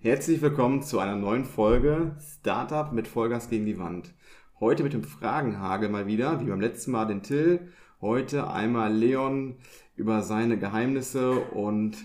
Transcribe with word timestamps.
Herzlich 0.00 0.40
willkommen 0.40 0.80
zu 0.80 1.00
einer 1.00 1.16
neuen 1.16 1.44
Folge 1.44 2.14
Startup 2.20 2.92
mit 2.92 3.08
Vollgas 3.08 3.50
gegen 3.50 3.66
die 3.66 3.80
Wand. 3.80 4.14
Heute 4.60 4.84
mit 4.84 4.92
dem 4.92 5.02
Fragenhagel 5.02 5.88
mal 5.88 6.06
wieder, 6.06 6.40
wie 6.40 6.44
beim 6.44 6.60
letzten 6.60 6.92
Mal 6.92 7.06
den 7.06 7.24
Till. 7.24 7.72
Heute 8.00 8.48
einmal 8.48 8.94
Leon 8.94 9.56
über 9.96 10.22
seine 10.22 10.56
Geheimnisse 10.56 11.32
und 11.40 11.96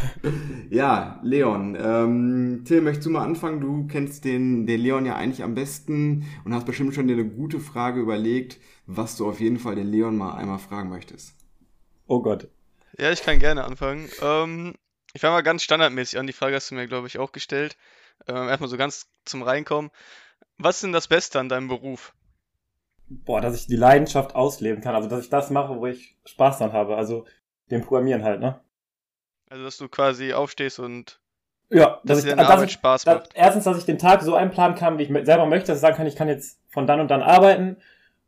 ja, 0.70 1.20
Leon, 1.22 1.76
ähm, 1.78 2.62
Till, 2.64 2.80
möchtest 2.80 3.04
du 3.04 3.10
mal 3.10 3.24
anfangen? 3.26 3.60
Du 3.60 3.86
kennst 3.86 4.24
den, 4.24 4.66
den 4.66 4.80
Leon 4.80 5.04
ja 5.04 5.16
eigentlich 5.16 5.42
am 5.42 5.54
besten 5.54 6.24
und 6.46 6.54
hast 6.54 6.64
bestimmt 6.64 6.94
schon 6.94 7.06
dir 7.06 7.18
eine 7.18 7.28
gute 7.28 7.60
Frage 7.60 8.00
überlegt, 8.00 8.58
was 8.86 9.18
du 9.18 9.28
auf 9.28 9.40
jeden 9.40 9.58
Fall 9.58 9.74
den 9.74 9.88
Leon 9.88 10.16
mal 10.16 10.36
einmal 10.36 10.58
fragen 10.58 10.88
möchtest. 10.88 11.34
Oh 12.06 12.22
Gott. 12.22 12.48
Ja, 12.98 13.12
ich 13.12 13.22
kann 13.22 13.38
gerne 13.38 13.64
anfangen. 13.64 14.08
Ähm, 14.22 14.72
ich 15.12 15.20
fange 15.20 15.34
mal 15.34 15.42
ganz 15.42 15.62
standardmäßig 15.62 16.18
an. 16.18 16.26
Die 16.26 16.32
Frage 16.32 16.56
hast 16.56 16.70
du 16.70 16.74
mir, 16.74 16.86
glaube 16.86 17.06
ich, 17.06 17.18
auch 17.18 17.32
gestellt. 17.32 17.76
Ähm, 18.26 18.48
erstmal 18.48 18.70
so 18.70 18.76
ganz 18.76 19.08
zum 19.24 19.42
Reinkommen. 19.42 19.90
Was 20.58 20.76
ist 20.76 20.84
denn 20.84 20.92
das 20.92 21.08
Beste 21.08 21.38
an 21.38 21.48
deinem 21.48 21.68
Beruf? 21.68 22.14
Boah, 23.08 23.40
dass 23.40 23.54
ich 23.54 23.66
die 23.66 23.76
Leidenschaft 23.76 24.34
ausleben 24.34 24.82
kann. 24.82 24.94
Also, 24.94 25.08
dass 25.08 25.22
ich 25.22 25.30
das 25.30 25.50
mache, 25.50 25.76
wo 25.76 25.86
ich 25.86 26.16
Spaß 26.24 26.58
dran 26.58 26.72
habe. 26.72 26.96
Also, 26.96 27.26
dem 27.70 27.82
Programmieren 27.82 28.24
halt, 28.24 28.40
ne? 28.40 28.60
Also, 29.48 29.64
dass 29.64 29.76
du 29.76 29.88
quasi 29.88 30.32
aufstehst 30.32 30.78
und 30.78 31.20
ja, 31.68 32.00
dass, 32.04 32.18
dass 32.18 32.24
ich, 32.24 32.34
dass 32.36 32.48
Arbeit 32.48 32.68
ich, 32.68 32.72
Spaß 32.72 33.04
dass, 33.04 33.14
macht. 33.14 33.30
Erstens, 33.34 33.64
dass 33.64 33.78
ich 33.78 33.84
den 33.84 33.98
Tag 33.98 34.22
so 34.22 34.34
einplanen 34.34 34.76
kann, 34.76 34.98
wie 34.98 35.02
ich 35.02 35.26
selber 35.26 35.46
möchte, 35.46 35.68
dass 35.68 35.78
ich 35.78 35.82
sagen 35.82 35.96
kann, 35.96 36.06
ich 36.06 36.16
kann 36.16 36.28
jetzt 36.28 36.60
von 36.68 36.86
dann 36.86 37.00
und 37.00 37.08
dann 37.10 37.22
arbeiten. 37.22 37.76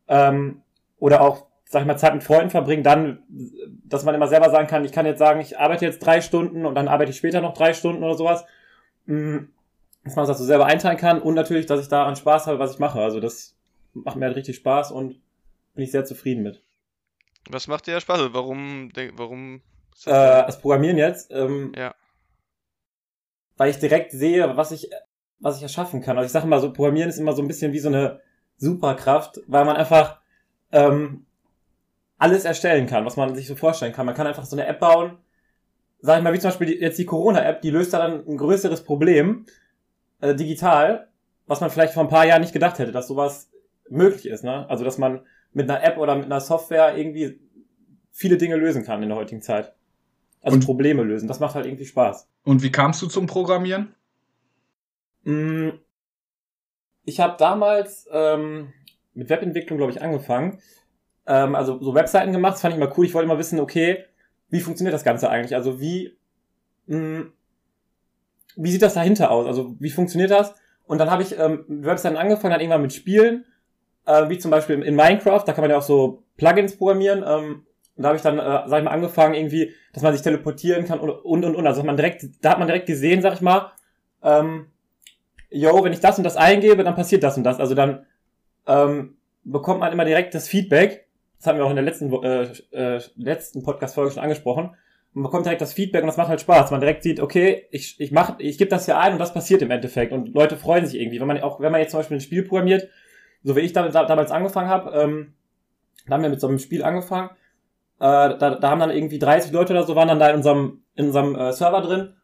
Ähm, 0.08 0.62
oder 0.98 1.20
auch, 1.20 1.47
sag 1.70 1.82
ich 1.82 1.86
mal, 1.86 1.98
Zeit 1.98 2.14
mit 2.14 2.24
Freunden 2.24 2.48
verbringen, 2.48 2.82
dann, 2.82 3.22
dass 3.84 4.04
man 4.04 4.14
immer 4.14 4.27
selber 4.27 4.48
sagen 4.48 4.68
kann, 4.68 4.86
ich 4.86 4.92
kann 4.92 5.04
jetzt 5.04 5.18
sagen, 5.18 5.40
ich 5.40 5.58
arbeite 5.58 5.84
jetzt 5.84 5.98
drei 5.98 6.22
Stunden 6.22 6.64
und 6.64 6.74
dann 6.74 6.88
arbeite 6.88 7.10
ich 7.10 7.18
später 7.18 7.42
noch 7.42 7.52
drei 7.52 7.74
Stunden 7.74 8.02
oder 8.02 8.14
sowas. 8.14 8.46
Mhm. 9.04 9.50
Dass 10.02 10.16
man 10.16 10.27
das 10.27 10.39
so 10.39 10.44
selber 10.44 10.64
einteilen 10.64 10.96
kann 10.96 11.20
und 11.20 11.34
natürlich, 11.34 11.66
dass 11.66 11.80
ich 11.80 11.89
daran 11.89 12.16
Spaß 12.16 12.46
habe, 12.46 12.58
was 12.58 12.72
ich 12.72 12.78
mache. 12.78 13.00
Also 13.00 13.20
das 13.20 13.55
macht 13.92 14.16
mir 14.16 14.24
halt 14.24 14.36
richtig 14.36 14.56
Spaß 14.56 14.92
und 14.92 15.20
bin 15.74 15.84
ich 15.84 15.91
sehr 15.91 16.06
zufrieden 16.06 16.42
mit. 16.42 16.62
Was 17.50 17.69
macht 17.69 17.86
dir 17.86 18.00
Spaß? 18.00 18.33
Warum, 18.33 18.91
warum? 19.16 19.56
Äh, 20.06 20.46
das 20.46 20.61
Programmieren 20.61 20.96
jetzt? 20.96 21.30
Ähm, 21.30 21.72
ja. 21.77 21.94
Weil 23.58 23.69
ich 23.69 23.78
direkt 23.78 24.12
sehe, 24.12 24.56
was 24.56 24.72
ich, 24.72 24.89
was 25.39 25.58
ich 25.58 25.62
erschaffen 25.62 26.00
kann. 26.00 26.16
Also 26.16 26.27
ich 26.27 26.33
sage 26.33 26.46
immer 26.46 26.61
so, 26.61 26.72
Programmieren 26.72 27.11
ist 27.11 27.19
immer 27.19 27.34
so 27.34 27.42
ein 27.42 27.48
bisschen 27.48 27.74
wie 27.74 27.78
so 27.78 27.89
eine 27.89 28.20
Superkraft, 28.56 29.41
weil 29.46 29.66
man 29.66 29.77
einfach 29.77 30.20
ähm, 30.72 31.27
alles 32.19 32.44
erstellen 32.44 32.86
kann, 32.86 33.05
was 33.05 33.16
man 33.16 33.34
sich 33.34 33.47
so 33.47 33.56
vorstellen 33.56 33.92
kann. 33.92 34.06
Man 34.06 34.14
kann 34.14 34.27
einfach 34.27 34.44
so 34.44 34.56
eine 34.56 34.66
App 34.66 34.80
bauen, 34.80 35.19
sag 36.00 36.19
ich 36.19 36.24
mal, 36.24 36.33
wie 36.33 36.38
zum 36.38 36.50
Beispiel 36.50 36.70
jetzt 36.80 36.98
die 36.98 37.06
Corona-App, 37.06 37.62
die 37.62 37.70
löst 37.70 37.92
dann 37.92 38.27
ein 38.27 38.36
größeres 38.36 38.84
Problem 38.84 39.47
äh, 40.20 40.34
digital, 40.34 41.08
was 41.46 41.61
man 41.61 41.70
vielleicht 41.70 41.94
vor 41.94 42.02
ein 42.02 42.08
paar 42.08 42.27
Jahren 42.27 42.42
nicht 42.42 42.52
gedacht 42.52 42.78
hätte, 42.78 42.92
dass 42.92 43.08
sowas 43.08 43.50
möglich 43.89 44.27
ist. 44.27 44.44
Ne? 44.44 44.69
Also 44.69 44.84
dass 44.84 44.98
man 44.98 45.20
mit 45.52 45.70
einer 45.70 45.83
App 45.83 45.96
oder 45.98 46.14
mit 46.14 46.27
einer 46.27 46.41
Software 46.41 46.96
irgendwie 46.96 47.41
viele 48.11 48.36
Dinge 48.36 48.56
lösen 48.56 48.84
kann 48.84 49.02
in 49.02 49.08
der 49.08 49.19
heutigen 49.19 49.42
Zeit. 49.42 49.74
Also 50.41 50.56
und, 50.56 50.64
Probleme 50.64 51.02
lösen. 51.02 51.28
Das 51.28 51.41
macht 51.41 51.55
halt 51.55 51.66
irgendwie 51.66 51.86
Spaß. 51.86 52.28
Und 52.44 52.62
wie 52.62 52.70
kamst 52.70 53.02
du 53.02 53.06
zum 53.06 53.27
Programmieren? 53.27 53.94
Mm, 55.24 55.70
ich 57.05 57.20
habe 57.20 57.36
damals 57.39 58.08
ähm, 58.12 58.72
mit 59.14 59.30
Webentwicklung, 59.30 59.78
glaube 59.78 59.92
ich, 59.92 60.02
angefangen. 60.02 60.61
Ähm, 61.28 61.54
also 61.54 61.80
so 61.80 61.94
Webseiten 61.94 62.32
gemacht, 62.32 62.54
das 62.54 62.62
fand 62.62 62.74
ich 62.74 62.80
immer 62.80 62.92
cool. 62.98 63.06
Ich 63.06 63.14
wollte 63.14 63.26
immer 63.26 63.38
wissen, 63.38 63.60
okay, 63.60 64.04
wie 64.48 64.60
funktioniert 64.60 64.94
das 64.94 65.04
Ganze 65.04 65.28
eigentlich? 65.30 65.54
Also 65.54 65.78
wie, 65.80 66.16
mh, 66.86 66.98
mm, 66.98 67.32
wie 68.56 68.70
sieht 68.72 68.82
das 68.82 68.94
dahinter 68.94 69.30
aus? 69.30 69.46
Also 69.46 69.76
wie 69.78 69.90
funktioniert 69.90 70.30
das? 70.30 70.54
Und 70.86 70.98
dann 70.98 71.10
habe 71.10 71.22
ich 71.22 71.38
ähm, 71.38 71.64
Webseiten 71.68 72.16
angefangen, 72.16 72.52
dann 72.52 72.60
irgendwann 72.60 72.82
mit 72.82 72.94
Spielen, 72.94 73.44
äh, 74.06 74.28
wie 74.30 74.38
zum 74.38 74.50
Beispiel 74.50 74.83
in 74.83 74.96
Minecraft, 74.96 75.42
da 75.44 75.52
kann 75.52 75.62
man 75.62 75.70
ja 75.70 75.77
auch 75.77 75.83
so 75.83 76.24
Plugins 76.38 76.77
programmieren. 76.77 77.22
Ähm, 77.27 77.67
und 77.94 78.02
da 78.02 78.08
habe 78.08 78.17
ich 78.17 78.22
dann, 78.22 78.38
äh, 78.38 78.68
sag 78.68 78.78
ich 78.78 78.84
mal, 78.84 78.90
angefangen 78.92 79.34
irgendwie, 79.34 79.74
dass 79.92 80.02
man 80.02 80.12
sich 80.12 80.22
teleportieren 80.22 80.86
kann 80.86 80.98
und 80.98 81.11
und 81.11 81.44
und. 81.44 81.56
und. 81.56 81.67
Also 81.67 81.83
man 81.83 81.96
direkt, 81.96 82.24
da 82.40 82.50
hat 82.50 82.58
man 82.58 82.68
direkt 82.68 82.86
gesehen, 82.86 83.20
sag 83.20 83.34
ich 83.34 83.40
mal, 83.40 83.72
ähm, 84.22 84.67
yo, 85.50 85.84
wenn 85.84 85.92
ich 85.92 86.00
das 86.00 86.17
und 86.17 86.24
das 86.24 86.36
eingebe, 86.36 86.84
dann 86.84 86.94
passiert 86.94 87.22
das 87.22 87.36
und 87.36 87.44
das. 87.44 87.61
Also 87.61 87.74
dann 87.74 88.06
ähm, 88.67 89.17
bekommt 89.44 89.80
man 89.80 89.92
immer 89.92 90.05
direkt 90.05 90.34
das 90.34 90.48
Feedback. 90.48 91.08
Das 91.38 91.46
hatten 91.46 91.58
wir 91.58 91.64
auch 91.64 91.70
in 91.70 91.76
der 91.76 91.84
letzten, 91.84 92.12
äh, 92.22 92.48
äh, 92.72 93.00
letzten 93.16 93.62
Podcast-Folge 93.62 94.12
schon 94.12 94.22
angesprochen. 94.22 94.74
Man 95.12 95.22
bekommt 95.22 95.46
direkt 95.46 95.62
das 95.62 95.72
Feedback 95.72 96.02
und 96.02 96.08
das 96.08 96.16
macht 96.16 96.28
halt 96.28 96.40
Spaß. 96.40 96.70
Man 96.70 96.80
direkt 96.80 97.02
sieht, 97.02 97.20
okay, 97.20 97.66
ich, 97.70 97.98
ich 98.00 98.12
mach, 98.12 98.38
ich 98.38 98.58
gebe 98.58 98.70
das 98.70 98.84
hier 98.84 98.98
ein 98.98 99.12
und 99.12 99.18
das 99.18 99.32
passiert 99.32 99.62
im 99.62 99.70
Endeffekt. 99.70 100.12
Und 100.12 100.34
Leute 100.34 100.56
freuen 100.56 100.84
sich 100.84 101.00
irgendwie. 101.00 101.20
Wenn 101.20 101.26
man 101.26 101.40
auch, 101.40 101.60
wenn 101.60 101.72
man 101.72 101.80
jetzt 101.80 101.92
zum 101.92 102.00
Beispiel 102.00 102.18
ein 102.18 102.22
Spiel 102.22 102.42
programmiert, 102.42 102.88
so 103.42 103.56
wie 103.56 103.60
ich 103.60 103.72
damit, 103.72 103.94
damals 103.94 104.30
angefangen 104.30 104.68
habe, 104.68 104.90
ähm, 104.92 105.34
da 106.06 106.14
haben 106.14 106.22
wir 106.22 106.30
mit 106.30 106.40
so 106.40 106.48
einem 106.48 106.58
Spiel 106.58 106.82
angefangen. 106.82 107.30
Äh, 108.00 108.36
da, 108.38 108.58
da 108.60 108.70
haben 108.70 108.80
dann 108.80 108.90
irgendwie 108.90 109.18
30 109.18 109.52
Leute 109.52 109.72
oder 109.72 109.84
so 109.84 109.96
waren 109.96 110.08
dann 110.08 110.18
da 110.18 110.30
in 110.30 110.36
unserem, 110.36 110.82
in 110.94 111.06
unserem 111.06 111.34
äh, 111.36 111.52
Server 111.52 111.82
drin. 111.82 112.14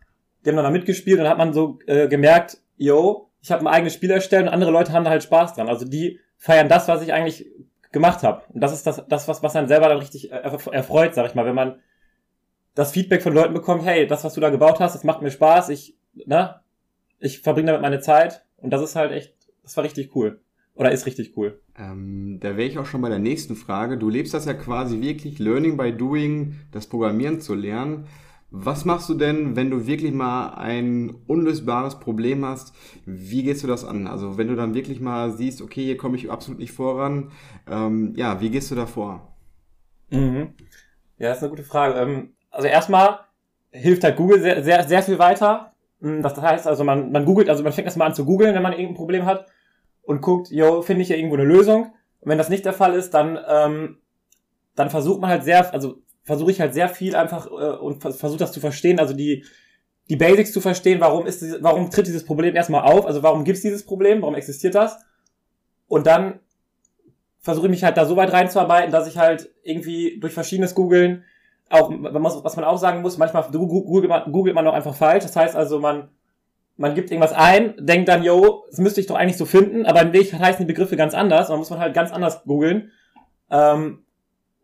Die 0.44 0.50
haben 0.50 0.56
dann 0.56 0.64
da 0.64 0.70
mitgespielt 0.70 1.18
und 1.18 1.24
dann 1.24 1.30
hat 1.30 1.38
man 1.38 1.52
so 1.52 1.78
äh, 1.86 2.08
gemerkt, 2.08 2.58
yo, 2.76 3.30
ich 3.40 3.50
habe 3.50 3.62
ein 3.62 3.68
eigenes 3.68 3.94
Spiel 3.94 4.10
erstellt 4.10 4.44
und 4.44 4.48
andere 4.48 4.70
Leute 4.70 4.92
haben 4.92 5.04
da 5.04 5.10
halt 5.10 5.22
Spaß 5.22 5.54
dran. 5.54 5.68
Also 5.68 5.84
die 5.84 6.20
feiern 6.36 6.68
das, 6.68 6.88
was 6.88 7.02
ich 7.02 7.12
eigentlich 7.12 7.46
gemacht 7.94 8.22
habe. 8.22 8.42
Und 8.52 8.60
das 8.60 8.74
ist 8.74 8.86
das, 8.86 9.02
das 9.08 9.26
was, 9.26 9.42
was 9.42 9.56
einen 9.56 9.68
selber 9.68 9.88
dann 9.88 9.98
richtig 9.98 10.30
erfreut, 10.30 11.14
sag 11.14 11.26
ich 11.26 11.34
mal, 11.34 11.46
wenn 11.46 11.54
man 11.54 11.76
das 12.74 12.92
Feedback 12.92 13.22
von 13.22 13.32
Leuten 13.32 13.54
bekommt, 13.54 13.84
hey, 13.84 14.06
das, 14.06 14.24
was 14.24 14.34
du 14.34 14.40
da 14.40 14.50
gebaut 14.50 14.80
hast, 14.80 14.94
das 14.94 15.04
macht 15.04 15.22
mir 15.22 15.30
Spaß, 15.30 15.70
ich, 15.70 15.96
ne, 16.26 16.60
ich 17.20 17.40
verbringe 17.40 17.68
damit 17.68 17.82
meine 17.82 18.00
Zeit 18.00 18.44
und 18.58 18.70
das 18.70 18.82
ist 18.82 18.96
halt 18.96 19.12
echt, 19.12 19.34
das 19.62 19.76
war 19.76 19.84
richtig 19.84 20.14
cool. 20.14 20.40
Oder 20.74 20.90
ist 20.90 21.06
richtig 21.06 21.36
cool. 21.36 21.60
Ähm, 21.78 22.38
da 22.40 22.56
wäre 22.56 22.68
ich 22.68 22.78
auch 22.78 22.86
schon 22.86 23.00
bei 23.00 23.08
der 23.08 23.20
nächsten 23.20 23.54
Frage. 23.54 23.96
Du 23.96 24.08
lebst 24.08 24.34
das 24.34 24.44
ja 24.44 24.54
quasi 24.54 25.00
wirklich 25.00 25.38
Learning 25.38 25.76
by 25.76 25.92
Doing, 25.92 26.56
das 26.72 26.88
Programmieren 26.88 27.40
zu 27.40 27.54
lernen. 27.54 28.08
Was 28.56 28.84
machst 28.84 29.08
du 29.08 29.14
denn, 29.14 29.56
wenn 29.56 29.68
du 29.68 29.88
wirklich 29.88 30.12
mal 30.12 30.50
ein 30.50 31.12
unlösbares 31.26 31.98
Problem 31.98 32.44
hast? 32.44 32.72
Wie 33.04 33.42
gehst 33.42 33.64
du 33.64 33.66
das 33.66 33.84
an? 33.84 34.06
Also 34.06 34.38
wenn 34.38 34.46
du 34.46 34.54
dann 34.54 34.74
wirklich 34.74 35.00
mal 35.00 35.32
siehst, 35.32 35.60
okay, 35.60 35.82
hier 35.82 35.96
komme 35.96 36.16
ich 36.16 36.30
absolut 36.30 36.60
nicht 36.60 36.70
voran, 36.70 37.32
ähm, 37.68 38.12
ja, 38.14 38.40
wie 38.40 38.50
gehst 38.50 38.70
du 38.70 38.76
da 38.76 38.86
vor? 38.86 39.36
Mhm. 40.10 40.54
Ja, 41.18 41.30
das 41.30 41.38
ist 41.38 41.42
eine 41.42 41.50
gute 41.50 41.64
Frage. 41.64 41.94
Ähm, 41.98 42.34
also 42.52 42.68
erstmal 42.68 43.18
hilft 43.72 44.04
halt 44.04 44.16
Google 44.16 44.40
sehr, 44.40 44.62
sehr, 44.62 44.84
sehr 44.84 45.02
viel 45.02 45.18
weiter. 45.18 45.72
Mhm, 45.98 46.22
das 46.22 46.40
heißt 46.40 46.68
also, 46.68 46.84
man, 46.84 47.10
man 47.10 47.24
googelt, 47.24 47.48
also 47.48 47.64
man 47.64 47.72
fängt 47.72 47.86
erstmal 47.86 48.06
an 48.06 48.14
zu 48.14 48.24
googeln, 48.24 48.54
wenn 48.54 48.62
man 48.62 48.72
irgendein 48.72 48.94
Problem 48.94 49.26
hat 49.26 49.46
und 50.02 50.22
guckt, 50.22 50.52
yo, 50.52 50.80
finde 50.82 51.02
ich 51.02 51.08
hier 51.08 51.16
irgendwo 51.16 51.34
eine 51.34 51.44
Lösung? 51.44 51.92
Und 52.20 52.30
wenn 52.30 52.38
das 52.38 52.50
nicht 52.50 52.64
der 52.64 52.72
Fall 52.72 52.94
ist, 52.94 53.14
dann, 53.14 53.36
ähm, 53.48 53.98
dann 54.76 54.90
versucht 54.90 55.20
man 55.20 55.30
halt 55.30 55.42
sehr, 55.42 55.74
also 55.74 56.03
versuche 56.24 56.50
ich 56.50 56.60
halt 56.60 56.74
sehr 56.74 56.88
viel 56.88 57.14
einfach 57.14 57.46
äh, 57.46 57.76
und 57.76 58.00
versuche 58.00 58.38
das 58.38 58.52
zu 58.52 58.60
verstehen, 58.60 58.98
also 58.98 59.14
die 59.14 59.44
die 60.10 60.16
Basics 60.16 60.52
zu 60.52 60.60
verstehen, 60.60 61.00
warum 61.00 61.26
ist 61.26 61.42
warum 61.62 61.90
tritt 61.90 62.06
dieses 62.06 62.24
Problem 62.24 62.54
erstmal 62.54 62.82
auf, 62.82 63.06
also 63.06 63.22
warum 63.22 63.44
gibt 63.44 63.56
es 63.56 63.62
dieses 63.62 63.86
Problem, 63.86 64.20
warum 64.20 64.34
existiert 64.34 64.74
das? 64.74 64.98
Und 65.88 66.06
dann 66.06 66.40
versuche 67.40 67.66
ich 67.66 67.70
mich 67.70 67.84
halt 67.84 67.96
da 67.96 68.06
so 68.06 68.16
weit 68.16 68.32
reinzuarbeiten, 68.32 68.90
dass 68.90 69.06
ich 69.06 69.18
halt 69.18 69.50
irgendwie 69.62 70.18
durch 70.18 70.32
verschiedenes 70.32 70.74
Googeln 70.74 71.24
auch, 71.70 71.90
was 71.90 72.56
man 72.56 72.64
auch 72.64 72.78
sagen 72.78 73.02
muss, 73.02 73.18
manchmal 73.18 73.44
googelt 73.50 74.08
man, 74.08 74.30
googelt 74.30 74.54
man 74.54 74.66
auch 74.66 74.74
einfach 74.74 74.94
falsch. 74.94 75.24
Das 75.24 75.36
heißt 75.36 75.56
also, 75.56 75.78
man, 75.80 76.08
man 76.76 76.94
gibt 76.94 77.10
irgendwas 77.10 77.32
ein, 77.32 77.74
denkt 77.78 78.08
dann, 78.08 78.22
yo, 78.22 78.64
das 78.70 78.78
müsste 78.78 79.00
ich 79.00 79.06
doch 79.06 79.16
eigentlich 79.16 79.36
so 79.36 79.44
finden, 79.44 79.86
aber 79.86 80.02
in 80.02 80.12
Weg 80.12 80.32
heißen 80.32 80.66
die 80.66 80.72
Begriffe 80.72 80.96
ganz 80.96 81.14
anders. 81.14 81.48
Man 81.48 81.58
muss 81.58 81.70
man 81.70 81.80
halt 81.80 81.94
ganz 81.94 82.12
anders 82.12 82.44
googeln. 82.44 82.90
Ähm, 83.50 84.03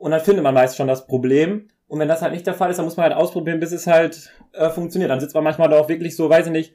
und 0.00 0.12
dann 0.12 0.20
findet 0.20 0.42
man 0.42 0.54
meist 0.54 0.78
schon 0.78 0.88
das 0.88 1.06
Problem. 1.06 1.68
Und 1.86 1.98
wenn 1.98 2.08
das 2.08 2.22
halt 2.22 2.32
nicht 2.32 2.46
der 2.46 2.54
Fall 2.54 2.70
ist, 2.70 2.78
dann 2.78 2.86
muss 2.86 2.96
man 2.96 3.04
halt 3.04 3.14
ausprobieren, 3.14 3.60
bis 3.60 3.70
es 3.70 3.86
halt 3.86 4.32
äh, 4.52 4.70
funktioniert. 4.70 5.10
Dann 5.10 5.20
sitzt 5.20 5.34
man 5.34 5.44
manchmal 5.44 5.68
da 5.68 5.78
auch 5.78 5.90
wirklich 5.90 6.16
so, 6.16 6.30
weiß 6.30 6.46
ich 6.46 6.52
nicht, 6.52 6.74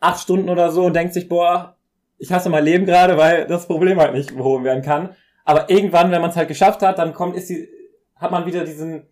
acht 0.00 0.22
Stunden 0.22 0.48
oder 0.48 0.70
so 0.70 0.86
und 0.86 0.96
denkt 0.96 1.12
sich, 1.12 1.28
boah, 1.28 1.76
ich 2.16 2.32
hasse 2.32 2.48
mein 2.48 2.64
Leben 2.64 2.86
gerade, 2.86 3.18
weil 3.18 3.46
das 3.46 3.66
Problem 3.66 4.00
halt 4.00 4.14
nicht 4.14 4.34
behoben 4.34 4.64
werden 4.64 4.82
kann. 4.82 5.14
Aber 5.44 5.68
irgendwann, 5.68 6.10
wenn 6.12 6.22
man 6.22 6.30
es 6.30 6.36
halt 6.36 6.48
geschafft 6.48 6.80
hat, 6.80 6.98
dann 6.98 7.12
kommt, 7.12 7.36
ist 7.36 7.50
die, 7.50 7.68
hat 8.16 8.30
man 8.30 8.46
wieder 8.46 8.64
diesen, 8.64 9.06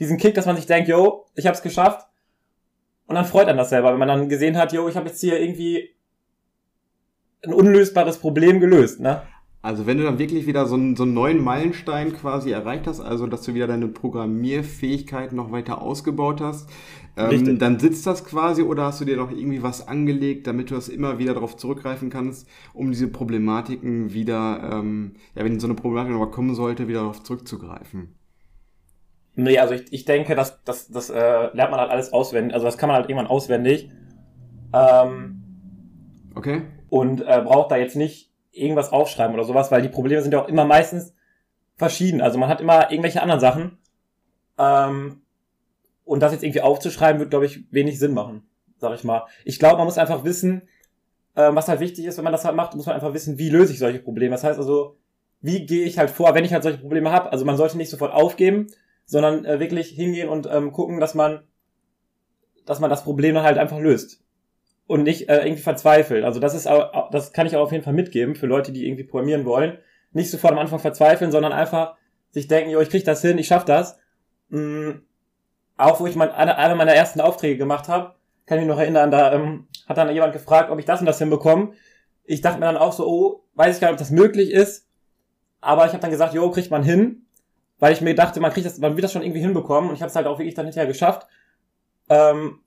diesen 0.00 0.18
Kick, 0.18 0.34
dass 0.34 0.46
man 0.46 0.56
sich 0.56 0.66
denkt, 0.66 0.88
yo, 0.88 1.26
ich 1.36 1.46
hab's 1.46 1.62
geschafft. 1.62 2.08
Und 3.06 3.14
dann 3.14 3.26
freut 3.26 3.46
man 3.46 3.58
das 3.58 3.68
selber, 3.68 3.92
wenn 3.92 3.98
man 4.00 4.08
dann 4.08 4.28
gesehen 4.28 4.56
hat, 4.56 4.72
yo, 4.72 4.88
ich 4.88 4.96
habe 4.96 5.06
jetzt 5.08 5.20
hier 5.20 5.40
irgendwie 5.40 5.94
ein 7.44 7.52
unlösbares 7.52 8.18
Problem 8.18 8.58
gelöst, 8.58 8.98
ne? 8.98 9.22
Also 9.64 9.86
wenn 9.86 9.96
du 9.96 10.04
dann 10.04 10.18
wirklich 10.18 10.46
wieder 10.46 10.66
so 10.66 10.74
einen, 10.74 10.94
so 10.94 11.04
einen 11.04 11.14
neuen 11.14 11.42
Meilenstein 11.42 12.12
quasi 12.12 12.50
erreicht 12.50 12.86
hast, 12.86 13.00
also 13.00 13.26
dass 13.26 13.40
du 13.40 13.54
wieder 13.54 13.66
deine 13.66 13.88
Programmierfähigkeit 13.88 15.32
noch 15.32 15.52
weiter 15.52 15.80
ausgebaut 15.80 16.42
hast, 16.42 16.68
ähm, 17.16 17.58
dann 17.58 17.78
sitzt 17.80 18.06
das 18.06 18.26
quasi 18.26 18.60
oder 18.60 18.84
hast 18.84 19.00
du 19.00 19.06
dir 19.06 19.16
noch 19.16 19.30
irgendwie 19.30 19.62
was 19.62 19.88
angelegt, 19.88 20.46
damit 20.46 20.70
du 20.70 20.74
das 20.74 20.90
immer 20.90 21.18
wieder 21.18 21.32
darauf 21.32 21.56
zurückgreifen 21.56 22.10
kannst, 22.10 22.46
um 22.74 22.90
diese 22.90 23.08
Problematiken 23.08 24.12
wieder, 24.12 24.68
ähm, 24.70 25.14
ja, 25.34 25.42
wenn 25.46 25.58
so 25.58 25.66
eine 25.66 25.74
Problematik 25.76 26.12
nochmal 26.12 26.30
kommen 26.30 26.54
sollte, 26.54 26.86
wieder 26.86 27.00
darauf 27.00 27.22
zurückzugreifen? 27.22 28.14
Nee, 29.34 29.58
also 29.58 29.72
ich, 29.72 29.90
ich 29.90 30.04
denke, 30.04 30.34
das, 30.34 30.62
das, 30.64 30.88
das 30.88 31.08
äh, 31.08 31.48
lernt 31.54 31.70
man 31.70 31.80
halt 31.80 31.90
alles 31.90 32.12
auswendig, 32.12 32.52
also 32.52 32.66
das 32.66 32.76
kann 32.76 32.88
man 32.88 32.96
halt 32.96 33.08
irgendwann 33.08 33.28
auswendig. 33.28 33.88
Ähm, 34.74 35.40
Okay. 36.34 36.62
und 36.90 37.22
äh, 37.22 37.40
braucht 37.42 37.70
da 37.70 37.76
jetzt 37.76 37.96
nicht 37.96 38.33
irgendwas 38.54 38.92
aufschreiben 38.92 39.34
oder 39.34 39.44
sowas, 39.44 39.70
weil 39.70 39.82
die 39.82 39.88
Probleme 39.88 40.22
sind 40.22 40.32
ja 40.32 40.42
auch 40.42 40.48
immer 40.48 40.64
meistens 40.64 41.14
verschieden. 41.76 42.20
Also 42.20 42.38
man 42.38 42.48
hat 42.48 42.60
immer 42.60 42.90
irgendwelche 42.90 43.22
anderen 43.22 43.40
Sachen. 43.40 43.78
Ähm, 44.58 45.22
und 46.04 46.20
das 46.20 46.32
jetzt 46.32 46.44
irgendwie 46.44 46.60
aufzuschreiben, 46.60 47.18
wird, 47.18 47.30
glaube 47.30 47.46
ich, 47.46 47.64
wenig 47.72 47.98
Sinn 47.98 48.14
machen, 48.14 48.46
sag 48.78 48.94
ich 48.94 49.04
mal. 49.04 49.24
Ich 49.44 49.58
glaube, 49.58 49.78
man 49.78 49.86
muss 49.86 49.98
einfach 49.98 50.24
wissen, 50.24 50.68
ähm, 51.34 51.56
was 51.56 51.68
halt 51.68 51.80
wichtig 51.80 52.04
ist, 52.04 52.16
wenn 52.18 52.24
man 52.24 52.32
das 52.32 52.44
halt 52.44 52.54
macht, 52.54 52.74
muss 52.74 52.86
man 52.86 52.94
einfach 52.94 53.14
wissen, 53.14 53.38
wie 53.38 53.48
löse 53.48 53.72
ich 53.72 53.78
solche 53.78 54.00
Probleme. 54.00 54.34
Das 54.34 54.44
heißt 54.44 54.58
also, 54.58 54.98
wie 55.40 55.66
gehe 55.66 55.84
ich 55.84 55.98
halt 55.98 56.10
vor, 56.10 56.34
wenn 56.34 56.44
ich 56.44 56.52
halt 56.52 56.62
solche 56.62 56.78
Probleme 56.78 57.10
habe. 57.10 57.32
Also 57.32 57.44
man 57.44 57.56
sollte 57.56 57.76
nicht 57.76 57.90
sofort 57.90 58.12
aufgeben, 58.12 58.68
sondern 59.06 59.44
äh, 59.44 59.60
wirklich 59.60 59.88
hingehen 59.88 60.28
und 60.28 60.46
ähm, 60.50 60.72
gucken, 60.72 61.00
dass 61.00 61.14
man, 61.14 61.42
dass 62.66 62.80
man 62.80 62.90
das 62.90 63.04
Problem 63.04 63.34
dann 63.34 63.44
halt 63.44 63.58
einfach 63.58 63.78
löst 63.78 64.23
und 64.86 65.02
nicht 65.02 65.28
äh, 65.28 65.44
irgendwie 65.44 65.62
verzweifelt. 65.62 66.24
Also 66.24 66.40
das 66.40 66.54
ist 66.54 66.66
auch, 66.66 67.10
das 67.10 67.32
kann 67.32 67.46
ich 67.46 67.56
auch 67.56 67.62
auf 67.62 67.72
jeden 67.72 67.84
Fall 67.84 67.94
mitgeben 67.94 68.34
für 68.34 68.46
Leute, 68.46 68.72
die 68.72 68.86
irgendwie 68.86 69.04
programmieren 69.04 69.44
wollen. 69.44 69.78
Nicht 70.12 70.30
sofort 70.30 70.52
am 70.52 70.58
Anfang 70.58 70.78
verzweifeln, 70.78 71.32
sondern 71.32 71.52
einfach 71.52 71.96
sich 72.30 72.48
denken, 72.48 72.70
jo, 72.70 72.80
ich 72.80 72.90
krieg 72.90 73.04
das 73.04 73.22
hin, 73.22 73.38
ich 73.38 73.46
schaff 73.46 73.64
das. 73.64 73.98
Mm, 74.48 74.90
auch 75.76 76.00
wo 76.00 76.06
ich 76.06 76.16
mein, 76.16 76.30
eine, 76.30 76.58
eine 76.58 76.74
meiner 76.74 76.94
ersten 76.94 77.20
Aufträge 77.20 77.56
gemacht 77.56 77.88
habe, 77.88 78.14
kann 78.46 78.58
ich 78.58 78.64
mich 78.64 78.72
noch 78.72 78.80
erinnern, 78.80 79.10
da 79.10 79.32
ähm, 79.32 79.68
hat 79.86 79.96
dann 79.96 80.12
jemand 80.12 80.32
gefragt, 80.32 80.70
ob 80.70 80.78
ich 80.78 80.84
das 80.84 81.00
und 81.00 81.06
das 81.06 81.18
hinbekomme. 81.18 81.72
Ich 82.24 82.40
dachte 82.40 82.60
mir 82.60 82.66
dann 82.66 82.76
auch 82.76 82.92
so, 82.92 83.06
oh, 83.06 83.44
weiß 83.54 83.74
ich 83.74 83.80
gar 83.80 83.88
nicht, 83.88 83.94
ob 83.94 83.98
das 83.98 84.10
möglich 84.10 84.50
ist. 84.50 84.86
Aber 85.60 85.86
ich 85.86 85.92
habe 85.92 86.00
dann 86.00 86.10
gesagt, 86.10 86.34
jo, 86.34 86.50
kriegt 86.50 86.70
man 86.70 86.82
hin, 86.82 87.26
weil 87.78 87.92
ich 87.92 88.00
mir 88.00 88.14
dachte, 88.14 88.40
man 88.40 88.52
kriegt 88.52 88.66
das, 88.66 88.78
man 88.78 88.96
wird 88.96 89.04
das 89.04 89.12
schon 89.12 89.22
irgendwie 89.22 89.40
hinbekommen. 89.40 89.88
Und 89.88 89.96
ich 89.96 90.02
habe 90.02 90.10
es 90.10 90.16
halt 90.16 90.26
auch 90.26 90.38
wirklich 90.38 90.54
dann 90.54 90.66
hinterher 90.66 90.86
geschafft. 90.86 91.26
Ähm, 92.10 92.60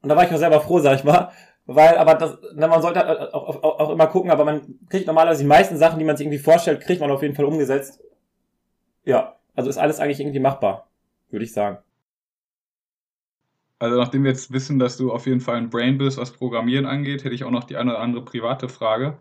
und 0.00 0.08
da 0.08 0.16
war 0.16 0.24
ich 0.24 0.32
auch 0.32 0.38
selber 0.38 0.60
froh, 0.60 0.80
sag 0.80 0.96
ich 0.96 1.04
mal. 1.04 1.30
Weil, 1.70 1.98
aber 1.98 2.14
das, 2.14 2.38
na, 2.54 2.66
man 2.66 2.80
sollte 2.80 3.00
halt 3.00 3.34
auch, 3.34 3.62
auch, 3.62 3.78
auch 3.78 3.90
immer 3.90 4.06
gucken, 4.06 4.30
aber 4.30 4.46
man 4.46 4.78
kriegt 4.88 5.06
normalerweise 5.06 5.42
die 5.42 5.48
meisten 5.48 5.76
Sachen, 5.76 5.98
die 5.98 6.04
man 6.06 6.16
sich 6.16 6.24
irgendwie 6.24 6.42
vorstellt, 6.42 6.80
kriegt 6.80 7.02
man 7.02 7.10
auf 7.10 7.20
jeden 7.20 7.34
Fall 7.34 7.44
umgesetzt. 7.44 8.02
Ja, 9.04 9.36
also 9.54 9.68
ist 9.68 9.76
alles 9.76 10.00
eigentlich 10.00 10.18
irgendwie 10.18 10.40
machbar, 10.40 10.88
würde 11.28 11.44
ich 11.44 11.52
sagen. 11.52 11.76
Also 13.78 13.98
nachdem 13.98 14.24
wir 14.24 14.30
jetzt 14.30 14.50
wissen, 14.50 14.78
dass 14.78 14.96
du 14.96 15.12
auf 15.12 15.26
jeden 15.26 15.40
Fall 15.40 15.56
ein 15.56 15.68
Brain 15.68 15.98
bist, 15.98 16.16
was 16.16 16.32
Programmieren 16.32 16.86
angeht, 16.86 17.24
hätte 17.24 17.34
ich 17.34 17.44
auch 17.44 17.50
noch 17.50 17.64
die 17.64 17.76
eine 17.76 17.90
oder 17.90 18.00
andere 18.00 18.24
private 18.24 18.70
Frage. 18.70 19.18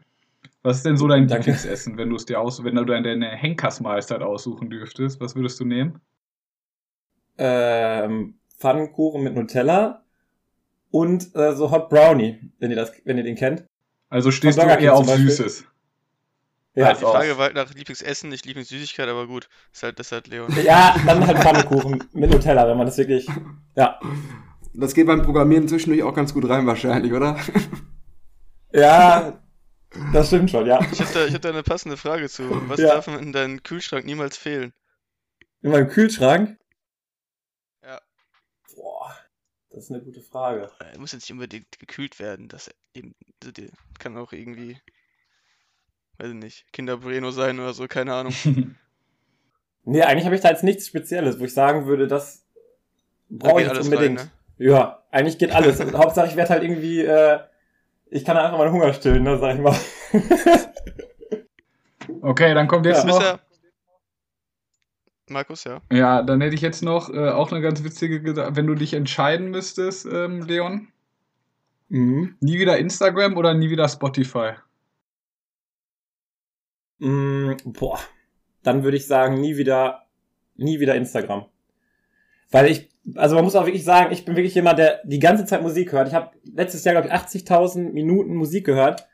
Was 0.63 0.77
ist 0.77 0.85
denn 0.85 0.95
so 0.95 1.09
dein 1.09 1.27
Danke. 1.27 1.51
Lieblingsessen, 1.51 1.97
wenn 1.97 2.09
du 2.09 2.15
es 2.15 2.25
dir 2.25 2.39
aus, 2.39 2.63
wenn 2.63 2.75
du 2.75 2.85
deine 2.85 3.27
Henkersmahlzeit 3.27 4.21
aussuchen 4.21 4.69
dürftest? 4.69 5.19
Was 5.19 5.35
würdest 5.35 5.59
du 5.59 5.65
nehmen? 5.65 5.99
Ähm, 7.37 8.39
Pfannkuchen 8.57 9.21
mit 9.21 9.35
Nutella 9.35 10.05
und 10.91 11.35
äh, 11.35 11.53
so 11.55 11.71
Hot 11.71 11.89
Brownie, 11.89 12.39
wenn 12.59 12.69
ihr 12.71 12.77
das, 12.77 12.91
wenn 13.05 13.17
ihr 13.17 13.23
den 13.23 13.35
kennt. 13.35 13.65
Also 14.09 14.31
stehst 14.31 14.57
du 14.57 14.61
eher 14.63 14.93
auf. 14.95 15.07
Süßes. 15.09 15.65
Ja, 16.75 16.87
Als 16.89 16.99
Die. 16.99 17.05
Frage 17.05 17.37
war 17.37 17.45
halt 17.45 17.55
nach 17.55 17.73
Lieblingsessen, 17.73 18.29
nicht 18.29 18.45
Lieblingssüßigkeit, 18.45 19.09
aber 19.09 19.25
gut. 19.25 19.49
Ist 19.73 19.81
halt, 19.83 19.97
das 19.99 20.07
ist 20.07 20.11
halt 20.11 20.27
Leon. 20.27 20.47
ja, 20.63 20.95
dann 21.07 21.25
halt 21.25 21.39
Pfannkuchen 21.39 22.03
mit 22.13 22.29
Nutella, 22.29 22.67
wenn 22.67 22.77
man 22.77 22.85
das 22.85 22.97
wirklich, 22.99 23.27
ja. 23.75 23.99
Das 24.75 24.93
geht 24.93 25.07
beim 25.07 25.23
Programmieren 25.23 25.67
zwischendurch 25.67 26.03
auch 26.03 26.13
ganz 26.13 26.33
gut 26.35 26.47
rein 26.47 26.67
wahrscheinlich, 26.67 27.11
oder? 27.13 27.39
Ja, 28.71 29.41
das 30.13 30.27
stimmt 30.27 30.51
schon, 30.51 30.67
ja. 30.67 30.79
Ich 30.91 30.99
hätte, 30.99 31.25
ich 31.25 31.33
hätte 31.33 31.49
eine 31.49 31.63
passende 31.63 31.97
Frage 31.97 32.29
zu. 32.29 32.43
Was 32.69 32.79
Ja. 32.79 32.89
darf 32.89 33.07
in 33.07 33.31
deinem 33.33 33.63
Kühlschrank 33.63 34.05
niemals 34.05 34.37
fehlen? 34.37 34.73
In 35.63 35.71
meinem 35.71 35.87
Kühlschrank? 35.87 36.57
Ja. 37.83 37.99
Boah, 38.75 39.15
das 39.77 39.85
ist 39.85 39.91
eine 39.91 40.01
gute 40.01 40.21
Frage. 40.21 40.71
Er 40.79 40.99
muss 40.99 41.11
jetzt 41.11 41.23
nicht 41.23 41.31
unbedingt 41.31 41.77
gekühlt 41.77 42.19
werden. 42.19 42.47
Das 42.47 42.71
eben, 42.95 43.13
also 43.43 43.51
kann 43.99 44.17
auch 44.17 44.33
irgendwie, 44.33 44.77
weiß 46.17 46.29
ich 46.29 46.33
nicht, 46.33 46.73
Kinder 46.73 46.97
Bueno 46.97 47.29
sein 47.29 47.59
oder 47.59 47.73
so, 47.73 47.87
keine 47.87 48.13
Ahnung. 48.13 48.33
Nee, 49.89 50.01
eigentlich 50.01 50.25
habe 50.25 50.35
ich 50.35 50.41
da 50.41 50.49
jetzt 50.49 50.65
nichts 50.65 50.85
Spezielles, 50.85 51.39
wo 51.39 51.45
ich 51.45 51.53
sagen 51.53 51.85
würde, 51.85 52.07
das 52.07 52.43
Da 53.29 53.47
brauche 53.47 53.61
ich 53.61 53.67
jetzt 53.69 53.85
unbedingt. 53.85 54.19
rein, 54.19 54.29
ne? 54.57 54.65
Ja, 54.65 55.01
eigentlich 55.11 55.37
geht 55.37 55.53
alles. 55.53 55.79
Hauptsache, 55.93 56.27
ich 56.27 56.35
werde 56.35 56.49
halt 56.49 56.63
irgendwie, 56.63 57.03
äh, 57.05 57.39
ich 58.07 58.25
kann 58.25 58.35
einfach 58.35 58.57
meinen 58.57 58.73
Hunger 58.73 58.91
stillen, 58.91 59.23
ne, 59.23 59.37
sag 59.37 59.55
ich 59.55 59.61
mal. 59.61 59.77
Okay, 62.21 62.53
dann 62.53 62.67
kommt 62.67 62.85
jetzt 62.85 63.05
Ja. 63.05 63.09
Noch. 63.09 63.39
Ja. 65.27 65.33
Markus, 65.33 65.63
ja. 65.63 65.81
Ja, 65.91 66.21
dann 66.21 66.41
hätte 66.41 66.55
ich 66.55 66.61
jetzt 66.61 66.83
noch 66.83 67.09
äh, 67.13 67.29
auch 67.29 67.51
eine 67.51 67.61
ganz 67.61 67.83
witzige, 67.83 68.23
wenn 68.55 68.67
du 68.67 68.75
dich 68.75 68.93
entscheiden 68.93 69.49
müsstest, 69.49 70.05
ähm, 70.05 70.41
Leon, 70.41 70.87
Mhm. 71.89 72.35
nie 72.41 72.59
wieder 72.59 72.77
Instagram 72.77 73.37
oder 73.37 73.53
nie 73.53 73.69
wieder 73.69 73.87
Spotify? 73.87 74.53
Mm, 76.99 77.53
boah, 77.63 77.99
dann 78.63 78.83
würde 78.83 78.97
ich 78.97 79.07
sagen, 79.07 79.39
nie 79.39 79.57
wieder, 79.57 80.03
nie 80.55 80.79
wieder 80.79 80.95
Instagram. 80.95 81.45
Weil 82.51 82.71
ich, 82.71 82.89
also 83.15 83.35
man 83.35 83.43
muss 83.43 83.55
auch 83.55 83.65
wirklich 83.65 83.83
sagen, 83.85 84.11
ich 84.11 84.25
bin 84.25 84.35
wirklich 84.35 84.55
jemand, 84.55 84.79
der 84.79 85.01
die 85.03 85.19
ganze 85.19 85.45
Zeit 85.45 85.61
Musik 85.61 85.91
hört. 85.91 86.07
Ich 86.07 86.13
habe 86.13 86.31
letztes 86.43 86.83
Jahr, 86.83 86.93
glaube 86.93 87.07
ich, 87.07 87.13
80.000 87.13 87.93
Minuten 87.93 88.35
Musik 88.35 88.65
gehört. 88.65 89.07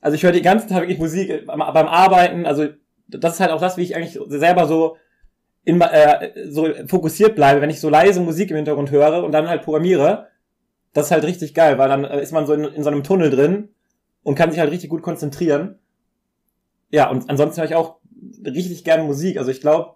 Also 0.00 0.14
ich 0.14 0.22
höre 0.22 0.32
die 0.32 0.42
ganze 0.42 0.66
Zeit 0.66 0.82
wirklich 0.82 0.98
Musik 0.98 1.30
äh, 1.30 1.42
beim, 1.42 1.58
beim 1.58 1.86
Arbeiten. 1.88 2.46
Also 2.46 2.68
das 3.08 3.34
ist 3.34 3.40
halt 3.40 3.50
auch 3.50 3.60
das, 3.60 3.76
wie 3.76 3.82
ich 3.82 3.96
eigentlich 3.96 4.18
selber 4.28 4.66
so 4.66 4.96
in, 5.64 5.80
äh, 5.80 6.48
so 6.48 6.68
fokussiert 6.86 7.34
bleibe, 7.34 7.60
wenn 7.60 7.70
ich 7.70 7.80
so 7.80 7.90
leise 7.90 8.20
Musik 8.20 8.50
im 8.50 8.56
Hintergrund 8.56 8.90
höre 8.90 9.24
und 9.24 9.32
dann 9.32 9.48
halt 9.48 9.62
programmiere. 9.62 10.28
Das 10.92 11.06
ist 11.06 11.10
halt 11.12 11.24
richtig 11.24 11.54
geil, 11.54 11.78
weil 11.78 11.88
dann 11.88 12.04
äh, 12.04 12.22
ist 12.22 12.32
man 12.32 12.46
so 12.46 12.54
in, 12.54 12.64
in 12.64 12.82
so 12.82 12.90
einem 12.90 13.04
Tunnel 13.04 13.30
drin 13.30 13.68
und 14.22 14.34
kann 14.34 14.50
sich 14.50 14.60
halt 14.60 14.72
richtig 14.72 14.90
gut 14.90 15.02
konzentrieren. 15.02 15.78
Ja, 16.90 17.10
und 17.10 17.28
ansonsten 17.30 17.58
höre 17.58 17.68
ich 17.68 17.76
auch 17.76 18.00
richtig 18.44 18.84
gerne 18.84 19.04
Musik. 19.04 19.38
Also 19.38 19.50
ich 19.50 19.60
glaube, 19.60 19.94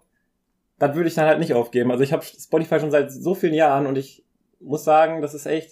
das 0.79 0.95
würde 0.95 1.07
ich 1.07 1.15
dann 1.15 1.27
halt 1.27 1.39
nicht 1.39 1.53
aufgeben. 1.53 1.91
Also 1.91 2.03
ich 2.03 2.13
habe 2.13 2.23
Spotify 2.23 2.79
schon 2.79 2.91
seit 2.91 3.11
so 3.11 3.35
vielen 3.35 3.53
Jahren 3.53 3.87
und 3.87 3.97
ich 3.97 4.25
muss 4.59 4.83
sagen, 4.83 5.21
das 5.21 5.33
ist 5.33 5.45
echt 5.45 5.71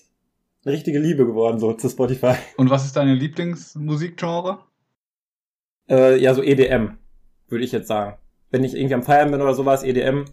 eine 0.66 0.74
richtige 0.74 1.00
Liebe 1.00 1.26
geworden 1.26 1.60
so 1.60 1.74
zu 1.74 1.90
Spotify. 1.90 2.36
Und 2.58 2.70
was 2.70 2.86
ist 2.86 2.96
deine 2.96 3.16
Lieblingsmusikgenre? 3.16 4.60
Äh, 5.90 6.22
ja, 6.22 6.34
so 6.34 6.42
EDM, 6.42 6.98
würde 7.50 7.66
ich 7.66 7.74
jetzt 7.74 7.88
sagen. 7.88 8.18
Wenn 8.54 8.64
ich 8.64 8.76
irgendwie 8.76 8.94
am 8.94 9.02
Feiern 9.04 9.32
bin 9.32 9.42
oder 9.42 9.56
sowas, 9.56 9.82
EDM. 9.84 10.26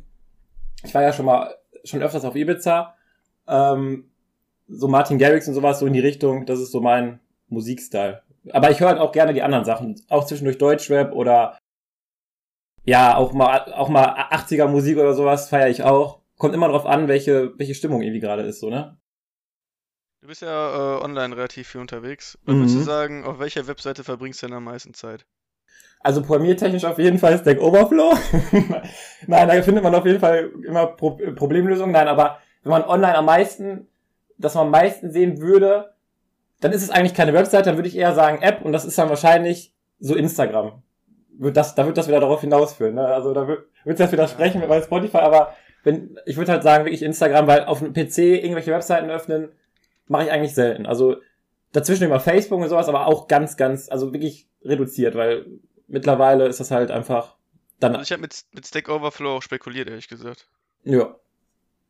Ich 0.85 0.95
war 0.95 1.01
ja 1.03 1.13
schon 1.15 1.25
mal, 1.25 1.55
schon 1.85 2.03
öfters 2.03 2.25
auf 2.27 2.37
Ibiza. 2.37 2.95
Ähm, 3.49 4.11
so 4.69 4.89
Martin 4.89 5.19
Garrix 5.19 5.49
und 5.49 5.55
sowas, 5.55 5.79
so 5.81 5.87
in 5.87 5.95
die 5.95 6.01
Richtung, 6.01 6.45
das 6.45 6.61
ist 6.61 6.71
so 6.71 6.83
mein 6.83 7.19
Musikstyle. 7.49 8.23
Aber 8.53 8.71
ich 8.71 8.79
höre 8.81 8.89
halt 8.89 8.99
auch 8.99 9.13
gerne 9.13 9.33
die 9.33 9.43
anderen 9.43 9.65
Sachen. 9.65 10.01
Auch 10.11 10.27
zwischendurch 10.27 10.59
Deutschrap 10.59 11.13
oder 11.15 11.59
ja, 12.85 13.17
auch 13.17 13.33
mal, 13.33 13.73
auch 13.73 13.89
mal 13.89 14.07
80er 14.31 14.67
Musik 14.67 14.99
oder 14.99 15.15
sowas 15.15 15.49
feiere 15.49 15.69
ich 15.71 15.83
auch. 15.83 16.21
Kommt 16.37 16.55
immer 16.55 16.69
drauf 16.69 16.85
an, 16.87 17.09
welche, 17.09 17.59
welche 17.59 17.75
Stimmung 17.75 18.03
irgendwie 18.03 18.21
gerade 18.21 18.43
ist, 18.43 18.61
so, 18.61 18.69
ne? 18.71 18.99
Du 20.21 20.29
bist 20.29 20.43
ja 20.43 20.99
äh, 20.99 21.03
online 21.03 21.35
relativ 21.35 21.69
viel 21.69 21.81
unterwegs. 21.81 22.39
Was 22.45 22.55
würdest 22.55 22.75
du 22.75 22.81
Mhm. 22.81 22.85
sagen, 22.85 23.25
auf 23.25 23.39
welcher 23.39 23.67
Webseite 23.67 24.05
verbringst 24.05 24.43
du 24.43 24.47
denn 24.47 24.57
am 24.57 24.65
meisten 24.65 24.93
Zeit? 24.93 25.25
Also 26.03 26.23
programmiertechnisch 26.23 26.85
auf 26.85 26.99
jeden 26.99 27.19
Fall 27.19 27.39
Stack 27.39 27.61
Overflow. 27.61 28.15
Nein, 29.27 29.49
da 29.49 29.63
findet 29.63 29.85
man 29.85 29.95
auf 29.95 30.07
jeden 30.07 30.21
Fall 30.21 30.51
immer 30.67 30.87
Pro 30.87 31.11
Problemlösungen. 31.11 31.93
Nein, 31.93 32.09
aber 32.09 32.39
wenn 32.63 32.71
man 32.71 32.85
online 32.85 33.17
am 33.17 33.27
meisten, 33.27 33.87
das 34.39 34.55
man 34.55 34.67
am 34.67 34.71
meisten 34.71 35.11
sehen 35.11 35.41
würde, 35.41 35.93
dann 36.61 36.73
ist 36.73 36.83
es 36.83 36.91
eigentlich 36.91 37.15
keine 37.15 37.35
Website, 37.35 37.67
dann 37.67 37.77
würde 37.77 37.89
ich 37.89 37.97
eher 37.97 38.15
sagen 38.15 38.43
App 38.43 38.65
und 38.65 38.73
das 38.73 38.85
ist 38.85 38.99
dann 38.99 39.09
wahrscheinlich 39.09 39.75
so 39.99 40.15
Instagram. 40.15 40.83
Wird 41.39 41.57
das, 41.57 41.75
da 41.75 41.87
wird 41.87 41.97
das 41.97 42.09
wieder 42.09 42.21
darauf 42.21 42.41
hinausführen. 42.41 42.95
Ne? 42.95 43.07
Also 43.07 43.33
da 43.33 43.47
wird 43.49 43.67
es 43.85 43.99
jetzt 43.99 44.13
widersprechen 44.13 44.63
bei 44.67 44.81
Spotify, 44.81 45.19
aber 45.19 45.55
wenn, 45.85 46.19
ich 46.27 46.37
würde 46.37 46.53
halt 46.53 46.63
sagen, 46.63 46.85
wirklich 46.85 47.03
Instagram, 47.03 47.47
weil 47.47 47.65
auf 47.65 47.79
dem 47.79 47.93
PC 47.93 48.19
irgendwelche 48.19 48.73
Webseiten 48.73 49.11
öffnen, 49.11 49.51
mache 50.07 50.25
ich 50.25 50.33
eigentlich 50.33 50.55
selten. 50.55 50.87
Also 50.87 51.17
dazwischen 51.73 52.05
immer 52.05 52.21
Facebook 52.21 52.61
und 52.61 52.69
sowas, 52.69 52.89
aber 52.89 53.07
auch 53.07 53.29
ganz, 53.29 53.57
ganz, 53.57 53.89
also 53.89 54.13
wirklich 54.13 54.49
reduziert, 54.63 55.15
weil 55.15 55.47
mittlerweile 55.91 56.47
ist 56.47 56.61
das 56.61 56.71
halt 56.71 56.91
einfach 56.91 57.37
dann, 57.79 57.93
Also 57.93 58.03
ich 58.05 58.13
habe 58.13 58.23
mit, 58.23 58.35
mit 58.53 58.67
Stack 58.67 58.89
Overflow 58.89 59.37
auch 59.37 59.43
spekuliert, 59.43 59.89
ehrlich 59.89 60.09
gesagt. 60.09 60.49
ja. 60.85 61.15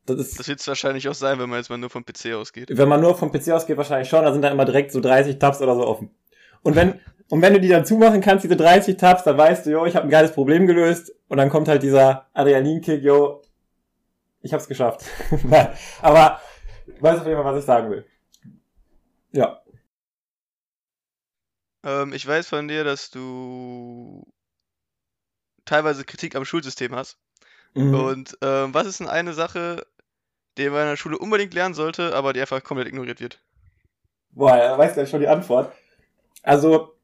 Das 0.06 0.16
ist, 0.18 0.38
Das 0.40 0.48
wird 0.48 0.58
es 0.60 0.66
wahrscheinlich 0.66 1.08
auch 1.08 1.14
sein, 1.14 1.38
wenn 1.38 1.48
man 1.50 1.58
jetzt 1.58 1.68
mal 1.68 1.76
nur 1.76 1.90
vom 1.90 2.04
PC 2.04 2.32
ausgeht. 2.34 2.68
wenn 2.76 2.88
man 2.88 3.00
nur 3.02 3.14
vom 3.16 3.30
PC 3.30 3.50
ausgeht, 3.50 3.76
wahrscheinlich 3.76 4.08
schon, 4.08 4.24
da 4.24 4.32
sind 4.32 4.40
dann 4.42 4.52
immer 4.52 4.64
direkt 4.64 4.92
so 4.92 5.00
30 5.00 5.38
Tabs 5.38 5.60
oder 5.60 5.74
so 5.76 5.86
offen. 5.86 6.10
Und 6.62 6.74
wenn, 6.74 6.98
und 7.28 7.42
wenn 7.42 7.52
du 7.52 7.60
die 7.60 7.68
dann 7.68 7.84
zumachen 7.84 8.20
kannst, 8.22 8.42
diese 8.44 8.56
30 8.56 8.96
Tabs, 8.96 9.24
dann 9.24 9.36
weißt 9.36 9.66
du, 9.66 9.70
jo, 9.70 9.84
ich 9.84 9.94
habe 9.94 10.06
ein 10.06 10.10
geiles 10.10 10.32
Problem 10.32 10.66
gelöst. 10.66 11.12
Und 11.28 11.36
dann 11.36 11.50
kommt 11.50 11.68
halt 11.68 11.82
dieser 11.82 12.26
Adrenalin-Kick, 12.32 13.02
jo, 13.02 13.42
ich 14.40 14.52
hab's 14.54 14.66
geschafft. 14.68 15.04
Aber 16.02 16.40
weißt 16.98 17.20
auf 17.20 17.26
jeden 17.26 17.40
Fall, 17.42 17.52
was 17.52 17.60
ich 17.60 17.66
sagen 17.66 17.90
will. 17.90 18.06
Ja. 19.32 19.60
Ähm, 21.84 22.12
ich 22.12 22.26
weiß 22.26 22.48
von 22.48 22.68
dir, 22.68 22.84
dass 22.84 23.10
du 23.10 24.26
teilweise 25.64 26.04
Kritik 26.04 26.36
am 26.36 26.44
Schulsystem 26.44 26.94
hast. 26.94 27.18
Mhm. 27.74 27.94
Und 27.94 28.38
ähm, 28.42 28.74
was 28.74 28.86
ist 28.86 29.00
denn 29.00 29.08
eine 29.08 29.32
Sache, 29.32 29.86
die 30.58 30.68
man 30.68 30.82
in 30.82 30.88
der 30.88 30.96
Schule 30.96 31.18
unbedingt 31.18 31.54
lernen 31.54 31.74
sollte, 31.74 32.14
aber 32.14 32.32
die 32.32 32.40
einfach 32.40 32.62
komplett 32.62 32.88
ignoriert 32.88 33.20
wird? 33.20 33.40
Boah, 34.32 34.56
er 34.56 34.78
weiß 34.78 34.94
gleich 34.94 35.08
schon 35.10 35.20
die 35.20 35.28
Antwort. 35.28 35.72
Also, 36.42 36.94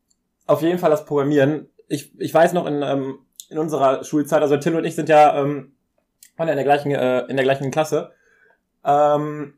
auf 0.47 0.63
jeden 0.63 0.79
Fall 0.79 0.91
das 0.91 1.05
Programmieren. 1.05 1.69
Ich, 1.89 2.19
ich 2.21 2.33
weiß 2.33 2.53
noch 2.53 2.67
in, 2.67 2.83
ähm, 2.83 3.19
in 3.49 3.59
unserer 3.59 4.05
Schulzeit, 4.05 4.43
also 4.43 4.57
Till 4.57 4.77
und 4.77 4.85
ich 4.85 4.95
sind 4.95 5.09
ja, 5.09 5.41
ähm, 5.41 5.73
waren 6.37 6.49
ja 6.49 6.53
in 6.53 6.57
der 6.57 6.65
gleichen, 6.65 6.91
äh, 6.91 7.21
in 7.27 7.37
der 7.37 7.45
gleichen 7.45 7.71
Klasse. 7.71 8.13
Ähm, 8.85 9.55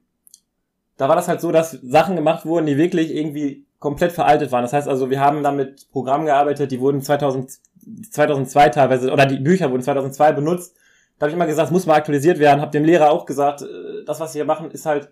da 0.97 1.09
war 1.09 1.17
das 1.17 1.29
halt 1.29 1.41
so, 1.41 1.53
dass 1.53 1.73
Sachen 1.73 2.17
gemacht 2.17 2.45
wurden, 2.45 2.67
die 2.67 2.77
wirklich 2.77 3.15
irgendwie 3.15 3.68
komplett 3.79 4.13
veraltet 4.13 4.53
waren. 4.53 4.63
Das 4.63 4.73
heißt 4.73 4.89
also, 4.89 5.11
wir 5.11 5.21
haben 5.21 5.43
da 5.43 5.53
mit 5.53 5.91
Programmen 5.91 6.27
gearbeitet, 6.27 6.71
die 6.71 6.81
wurden 6.81 7.01
2000, 7.03 7.51
2002 8.11 8.69
teilweise, 8.71 9.13
oder 9.13 9.27
die 9.27 9.39
Bücher 9.39 9.71
wurden 9.71 9.83
2002 9.83 10.33
benutzt. 10.33 10.77
Da 11.19 11.25
habe 11.25 11.31
ich 11.31 11.35
immer 11.35 11.47
gesagt, 11.47 11.67
es 11.67 11.73
muss 11.73 11.87
mal 11.87 11.95
aktualisiert 11.95 12.39
werden. 12.39 12.61
Hab 12.61 12.73
dem 12.73 12.85
Lehrer 12.85 13.11
auch 13.11 13.27
gesagt, 13.27 13.63
äh, 13.63 14.05
das, 14.07 14.21
was 14.21 14.35
wir 14.35 14.45
machen, 14.45 14.71
ist 14.71 14.87
halt 14.87 15.11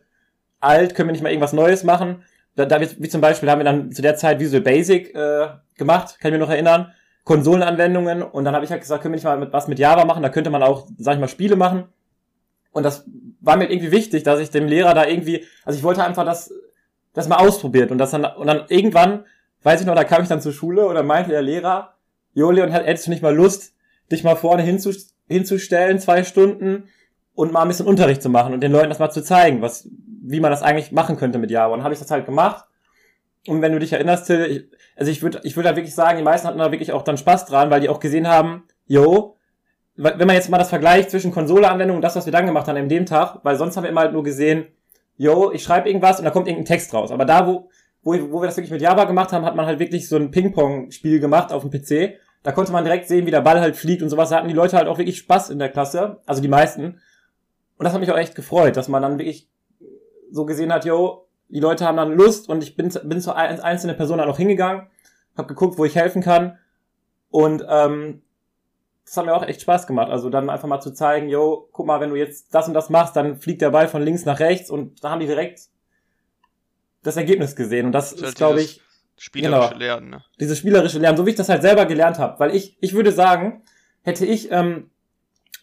alt, 0.60 0.94
können 0.94 1.08
wir 1.08 1.12
nicht 1.12 1.22
mal 1.22 1.30
irgendwas 1.30 1.52
Neues 1.52 1.84
machen. 1.84 2.22
Da, 2.54 2.64
da 2.64 2.80
wie 2.80 3.08
zum 3.08 3.20
Beispiel 3.20 3.50
haben 3.50 3.60
wir 3.60 3.64
dann 3.64 3.92
zu 3.92 4.02
der 4.02 4.16
Zeit 4.16 4.40
Visual 4.40 4.62
Basic 4.62 5.14
äh, 5.14 5.48
gemacht, 5.76 6.18
kann 6.20 6.32
ich 6.32 6.38
mir 6.38 6.44
noch 6.44 6.50
erinnern. 6.50 6.92
Konsolenanwendungen 7.24 8.22
und 8.22 8.44
dann 8.44 8.54
habe 8.54 8.64
ich 8.64 8.70
halt 8.70 8.80
gesagt, 8.80 9.02
können 9.02 9.12
wir 9.12 9.16
nicht 9.16 9.24
mal 9.24 9.36
mit, 9.36 9.52
was 9.52 9.66
mit 9.66 9.80
Java 9.80 10.04
machen, 10.04 10.22
da 10.22 10.28
könnte 10.28 10.48
man 10.48 10.62
auch, 10.62 10.86
sag 10.96 11.14
ich 11.14 11.20
mal, 11.20 11.28
Spiele 11.28 11.56
machen. 11.56 11.84
Und 12.70 12.84
das 12.84 13.04
war 13.40 13.56
mir 13.56 13.68
irgendwie 13.70 13.90
wichtig, 13.90 14.22
dass 14.22 14.38
ich 14.38 14.50
dem 14.50 14.68
Lehrer 14.68 14.94
da 14.94 15.06
irgendwie, 15.06 15.44
also 15.64 15.76
ich 15.76 15.82
wollte 15.82 16.04
einfach 16.04 16.24
das, 16.24 16.52
das 17.16 17.28
mal 17.28 17.36
ausprobiert 17.36 17.90
und 17.90 17.98
das 17.98 18.10
dann, 18.10 18.24
und 18.24 18.46
dann 18.46 18.64
irgendwann, 18.68 19.24
weiß 19.62 19.80
ich 19.80 19.86
noch, 19.86 19.94
da 19.94 20.04
kam 20.04 20.22
ich 20.22 20.28
dann 20.28 20.42
zur 20.42 20.52
Schule 20.52 20.86
und 20.86 20.94
dann 20.94 21.06
meinte 21.06 21.30
der 21.30 21.40
Lehrer, 21.40 21.94
Joli, 22.34 22.60
und 22.60 22.70
hättest 22.70 23.06
du 23.06 23.10
nicht 23.10 23.22
mal 23.22 23.34
Lust, 23.34 23.74
dich 24.12 24.22
mal 24.22 24.36
vorne 24.36 24.62
hinzu, 24.62 24.92
hinzustellen, 25.26 25.98
zwei 25.98 26.24
Stunden 26.24 26.90
und 27.34 27.52
mal 27.52 27.62
ein 27.62 27.68
bisschen 27.68 27.86
Unterricht 27.86 28.22
zu 28.22 28.28
machen 28.28 28.52
und 28.52 28.60
den 28.60 28.70
Leuten 28.70 28.90
das 28.90 28.98
mal 28.98 29.10
zu 29.10 29.24
zeigen, 29.24 29.62
was, 29.62 29.88
wie 30.22 30.40
man 30.40 30.50
das 30.50 30.62
eigentlich 30.62 30.92
machen 30.92 31.16
könnte 31.16 31.38
mit 31.38 31.50
Java. 31.50 31.72
Und 31.72 31.84
habe 31.84 31.94
ich 31.94 32.00
das 32.00 32.10
halt 32.10 32.26
gemacht. 32.26 32.66
Und 33.48 33.62
wenn 33.62 33.72
du 33.72 33.78
dich 33.78 33.94
erinnerst, 33.94 34.26
Till, 34.26 34.44
ich, 34.44 34.78
also 34.94 35.10
ich 35.10 35.22
würde 35.22 35.40
ich 35.42 35.56
würde 35.56 35.70
da 35.70 35.76
wirklich 35.76 35.94
sagen, 35.94 36.18
die 36.18 36.24
meisten 36.24 36.46
hatten 36.46 36.58
da 36.58 36.70
wirklich 36.70 36.92
auch 36.92 37.02
dann 37.02 37.16
Spaß 37.16 37.46
dran, 37.46 37.70
weil 37.70 37.80
die 37.80 37.88
auch 37.88 38.00
gesehen 38.00 38.28
haben, 38.28 38.64
yo, 38.86 39.38
wenn 39.94 40.26
man 40.26 40.36
jetzt 40.36 40.50
mal 40.50 40.58
das 40.58 40.68
vergleicht 40.68 41.10
zwischen 41.10 41.32
Konsoleanwendung 41.32 41.96
und 41.96 42.02
das, 42.02 42.14
was 42.14 42.26
wir 42.26 42.32
dann 42.32 42.44
gemacht 42.44 42.68
haben 42.68 42.76
in 42.76 42.90
dem 42.90 43.06
Tag, 43.06 43.40
weil 43.42 43.56
sonst 43.56 43.76
haben 43.76 43.84
wir 43.84 43.90
immer 43.90 44.02
halt 44.02 44.12
nur 44.12 44.22
gesehen, 44.22 44.66
yo, 45.16 45.50
ich 45.52 45.62
schreibe 45.62 45.88
irgendwas 45.88 46.18
und 46.18 46.24
da 46.24 46.30
kommt 46.30 46.46
irgendein 46.46 46.66
Text 46.66 46.92
raus. 46.92 47.10
Aber 47.10 47.24
da, 47.24 47.46
wo, 47.46 47.68
wo, 48.02 48.12
wo 48.30 48.40
wir 48.40 48.46
das 48.46 48.56
wirklich 48.56 48.70
mit 48.70 48.82
Java 48.82 49.04
gemacht 49.04 49.32
haben, 49.32 49.44
hat 49.44 49.56
man 49.56 49.66
halt 49.66 49.78
wirklich 49.78 50.08
so 50.08 50.16
ein 50.16 50.30
Ping-Pong-Spiel 50.30 51.20
gemacht 51.20 51.52
auf 51.52 51.62
dem 51.62 51.70
PC. 51.70 52.18
Da 52.42 52.52
konnte 52.52 52.72
man 52.72 52.84
direkt 52.84 53.08
sehen, 53.08 53.26
wie 53.26 53.30
der 53.30 53.40
Ball 53.40 53.60
halt 53.60 53.76
fliegt 53.76 54.02
und 54.02 54.08
sowas. 54.08 54.30
Da 54.30 54.36
hatten 54.36 54.48
die 54.48 54.54
Leute 54.54 54.76
halt 54.76 54.88
auch 54.88 54.98
wirklich 54.98 55.18
Spaß 55.18 55.50
in 55.50 55.58
der 55.58 55.70
Klasse, 55.70 56.20
also 56.26 56.40
die 56.40 56.48
meisten. 56.48 57.00
Und 57.78 57.84
das 57.84 57.92
hat 57.92 58.00
mich 58.00 58.10
auch 58.10 58.18
echt 58.18 58.34
gefreut, 58.34 58.76
dass 58.76 58.88
man 58.88 59.02
dann 59.02 59.18
wirklich 59.18 59.48
so 60.30 60.44
gesehen 60.44 60.72
hat, 60.72 60.84
yo, 60.84 61.26
die 61.48 61.60
Leute 61.60 61.84
haben 61.84 61.96
dann 61.96 62.12
Lust 62.12 62.48
und 62.48 62.62
ich 62.62 62.76
bin, 62.76 62.92
bin 63.04 63.20
zu 63.20 63.34
einzelne 63.34 63.94
Personen 63.94 64.18
dann 64.18 64.28
auch 64.28 64.36
hingegangen, 64.36 64.86
habe 65.36 65.48
geguckt, 65.48 65.78
wo 65.78 65.84
ich 65.84 65.94
helfen 65.94 66.22
kann 66.22 66.58
und 67.30 67.64
ähm, 67.68 68.22
das 69.06 69.16
hat 69.16 69.24
mir 69.24 69.34
auch 69.34 69.46
echt 69.46 69.62
Spaß 69.62 69.86
gemacht. 69.86 70.10
Also 70.10 70.28
dann 70.30 70.50
einfach 70.50 70.68
mal 70.68 70.80
zu 70.80 70.92
zeigen, 70.92 71.28
yo, 71.28 71.68
guck 71.72 71.86
mal, 71.86 72.00
wenn 72.00 72.10
du 72.10 72.16
jetzt 72.16 72.54
das 72.54 72.68
und 72.68 72.74
das 72.74 72.90
machst, 72.90 73.16
dann 73.16 73.36
fliegt 73.36 73.62
der 73.62 73.70
Ball 73.70 73.88
von 73.88 74.02
links 74.02 74.24
nach 74.24 74.40
rechts 74.40 74.68
und 74.68 75.02
da 75.02 75.10
haben 75.10 75.20
die 75.20 75.26
direkt 75.26 75.60
das 77.02 77.16
Ergebnis 77.16 77.54
gesehen 77.54 77.86
und 77.86 77.92
das, 77.92 78.10
das 78.10 78.18
ist, 78.18 78.26
halt 78.26 78.36
glaube 78.36 78.62
ich, 78.62 78.82
spielerische 79.16 79.74
genau, 79.74 79.78
Lernen. 79.78 80.10
Ne? 80.10 80.24
Dieses 80.40 80.58
spielerische 80.58 80.98
Lernen, 80.98 81.16
so 81.16 81.24
wie 81.24 81.30
ich 81.30 81.36
das 81.36 81.48
halt 81.48 81.62
selber 81.62 81.86
gelernt 81.86 82.18
habe, 82.18 82.38
weil 82.40 82.54
ich, 82.54 82.76
ich 82.80 82.94
würde 82.94 83.12
sagen, 83.12 83.62
hätte 84.02 84.26
ich 84.26 84.50
ähm, 84.50 84.90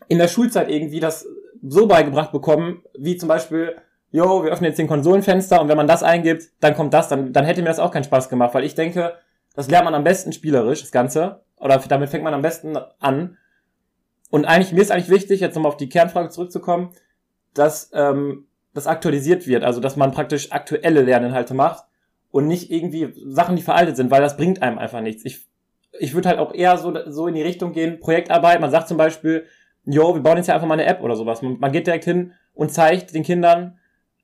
in 0.08 0.20
der 0.20 0.30
Schulzeit 0.30 0.70
irgendwie 0.70 1.02
das 1.02 1.28
so 1.62 1.86
beigebracht 1.86 2.32
bekommen, 2.32 2.84
wie 2.98 3.18
zum 3.18 3.28
Beispiel 3.28 3.76
yo, 4.14 4.44
wir 4.44 4.52
öffnen 4.52 4.70
jetzt 4.70 4.78
den 4.78 4.88
Konsolenfenster 4.88 5.60
und 5.60 5.68
wenn 5.68 5.76
man 5.76 5.88
das 5.88 6.04
eingibt, 6.04 6.50
dann 6.62 6.76
kommt 6.76 6.94
das, 6.94 7.10
dann, 7.10 7.34
dann 7.34 7.46
hätte 7.46 7.62
mir 7.62 7.68
das 7.68 7.80
auch 7.80 7.92
keinen 7.92 8.04
Spaß 8.04 8.30
gemacht, 8.30 8.54
weil 8.54 8.64
ich 8.64 8.76
denke, 8.76 9.16
das 9.56 9.70
lernt 9.70 9.86
man 9.86 9.96
am 9.96 10.04
besten 10.04 10.32
spielerisch, 10.32 10.82
das 10.82 10.92
Ganze. 10.92 11.42
Oder 11.64 11.78
damit 11.78 12.10
fängt 12.10 12.24
man 12.24 12.34
am 12.34 12.42
besten 12.42 12.78
an. 13.00 13.38
Und 14.30 14.46
eigentlich, 14.46 14.74
mir 14.74 14.82
ist 14.82 14.92
eigentlich 14.92 15.10
wichtig, 15.10 15.40
jetzt 15.40 15.56
nochmal 15.56 15.72
auf 15.72 15.78
die 15.78 15.90
Kernfrage 15.90 16.30
zurückzukommen, 16.30 16.90
dass 17.54 17.90
ähm, 17.94 18.48
das 18.74 18.88
aktualisiert 18.88 19.48
wird, 19.48 19.64
also 19.64 19.80
dass 19.80 19.96
man 19.96 20.12
praktisch 20.12 20.52
aktuelle 20.52 21.02
Lerninhalte 21.02 21.54
macht 21.54 21.86
und 22.32 22.48
nicht 22.48 22.72
irgendwie 22.72 23.14
Sachen, 23.28 23.56
die 23.56 23.62
veraltet 23.62 23.96
sind, 23.96 24.12
weil 24.12 24.22
das 24.22 24.36
bringt 24.36 24.62
einem 24.62 24.78
einfach 24.78 25.02
nichts. 25.02 25.24
Ich, 25.24 25.48
ich 26.00 26.14
würde 26.14 26.30
halt 26.30 26.40
auch 26.40 26.54
eher 26.54 26.78
so, 26.78 26.94
so 27.10 27.28
in 27.28 27.36
die 27.36 27.44
Richtung 27.44 27.72
gehen, 27.72 28.00
Projektarbeit, 28.00 28.60
man 28.60 28.72
sagt 28.72 28.88
zum 28.88 28.98
Beispiel, 28.98 29.46
yo, 29.86 30.16
wir 30.16 30.22
bauen 30.22 30.38
jetzt 30.38 30.48
ja 30.48 30.56
einfach 30.56 30.68
mal 30.68 30.74
eine 30.74 30.86
App 30.86 31.02
oder 31.02 31.16
sowas. 31.16 31.42
Man, 31.42 31.60
man 31.60 31.72
geht 31.72 31.88
direkt 31.88 32.06
hin 32.06 32.34
und 32.54 32.74
zeigt 32.74 33.14
den 33.14 33.24
Kindern, 33.24 33.78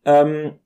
ähm, 0.06 0.60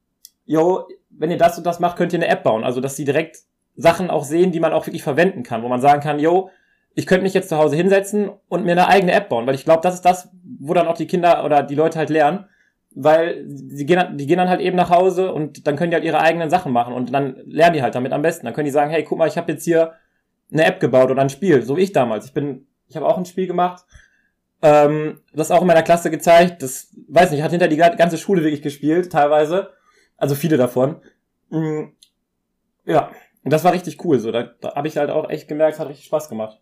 yo, 0.46 0.88
wenn 1.10 1.30
ihr 1.30 1.38
das 1.38 1.58
und 1.58 1.65
das 1.68 1.80
macht, 1.80 1.98
könnt 1.98 2.13
ihr 2.13 2.20
eine 2.20 2.27
App 2.27 2.44
bauen. 2.44 2.63
Also, 2.63 2.82
dass 2.82 2.96
sie 2.96 3.06
direkt 3.06 3.39
Sachen 3.75 4.10
auch 4.10 4.24
sehen, 4.24 4.51
die 4.51 4.60
man 4.60 4.74
auch 4.74 4.88
wirklich 4.88 5.03
verwenden 5.03 5.44
kann, 5.44 5.63
wo 5.63 5.68
man 5.68 5.82
sagen 5.82 6.01
kann, 6.01 6.20
yo, 6.20 6.50
ich 6.96 7.08
könnte 7.08 7.24
mich 7.24 7.34
jetzt 7.34 7.50
zu 7.50 7.58
Hause 7.58 7.76
hinsetzen 7.76 8.32
und 8.48 8.66
mir 8.66 8.74
eine 8.74 8.88
eigene 8.88 9.14
App 9.14 9.30
bauen, 9.30 9.48
weil 9.48 9.56
ich 9.56 9.66
glaube, 9.66 9.82
das 9.82 9.96
ist 9.96 10.06
das, 10.06 10.30
wo 10.60 10.74
dann 10.74 10.88
auch 10.88 10.96
die 10.96 11.08
Kinder 11.08 11.44
oder 11.44 11.64
die 11.64 11.76
Leute 11.76 11.98
halt 11.98 12.10
lernen, 12.10 12.46
weil 12.92 13.44
die 13.48 13.86
gehen, 13.86 14.18
die 14.18 14.28
gehen 14.28 14.38
dann 14.38 14.50
halt 14.50 14.62
eben 14.62 14.78
nach 14.78 14.90
Hause 14.90 15.34
und 15.34 15.66
dann 15.66 15.76
können 15.76 15.92
die 15.92 15.96
halt 15.96 16.06
ihre 16.06 16.20
eigenen 16.20 16.50
Sachen 16.50 16.72
machen 16.72 16.94
und 16.94 17.12
dann 17.14 17.38
lernen 17.46 17.74
die 17.74 17.82
halt 17.82 17.96
damit 17.96 18.14
am 18.14 18.22
besten. 18.22 18.46
Dann 18.46 18.54
können 18.54 18.66
die 18.66 18.72
sagen, 18.72 18.92
hey, 18.92 19.04
guck 19.04 19.18
mal, 19.18 19.28
ich 19.28 19.38
habe 19.38 19.52
jetzt 19.52 19.64
hier 19.64 19.94
eine 20.52 20.66
App 20.66 20.80
gebaut 20.80 21.10
oder 21.10 21.22
ein 21.22 21.30
Spiel, 21.30 21.64
so 21.64 21.78
wie 21.78 21.82
ich 21.82 21.92
damals. 21.92 22.26
Ich 22.26 22.34
bin, 22.34 22.68
ich 22.88 22.96
habe 22.96 23.08
auch 23.08 23.18
ein 23.18 23.26
Spiel 23.26 23.48
gemacht 23.48 23.84
ähm, 24.64 25.20
das 25.34 25.52
auch 25.52 25.62
in 25.62 25.68
meiner 25.68 25.84
Klasse 25.84 26.10
gezeigt. 26.10 26.64
Das, 26.64 26.96
weiß 27.10 27.32
nicht, 27.32 27.44
hat 27.44 27.52
hinter 27.52 27.68
die 27.68 27.78
ganze 27.78 28.18
Schule 28.18 28.44
wirklich 28.44 28.62
gespielt, 28.62 29.12
teilweise. 29.12 29.74
Also 30.18 30.36
viele 30.36 30.58
davon. 30.58 31.02
Mhm. 31.50 31.94
Ja, 32.86 33.12
und 33.44 33.52
das 33.52 33.66
war 33.66 33.74
richtig 33.74 34.04
cool. 34.06 34.20
So, 34.20 34.32
da, 34.32 34.44
da 34.44 34.76
habe 34.76 34.88
ich 34.88 34.98
halt 34.98 35.10
auch 35.10 35.30
echt 35.30 35.50
gemerkt, 35.50 35.74
es 35.74 35.80
hat 35.80 35.90
richtig 35.90 36.06
Spaß 36.06 36.30
gemacht. 36.30 36.62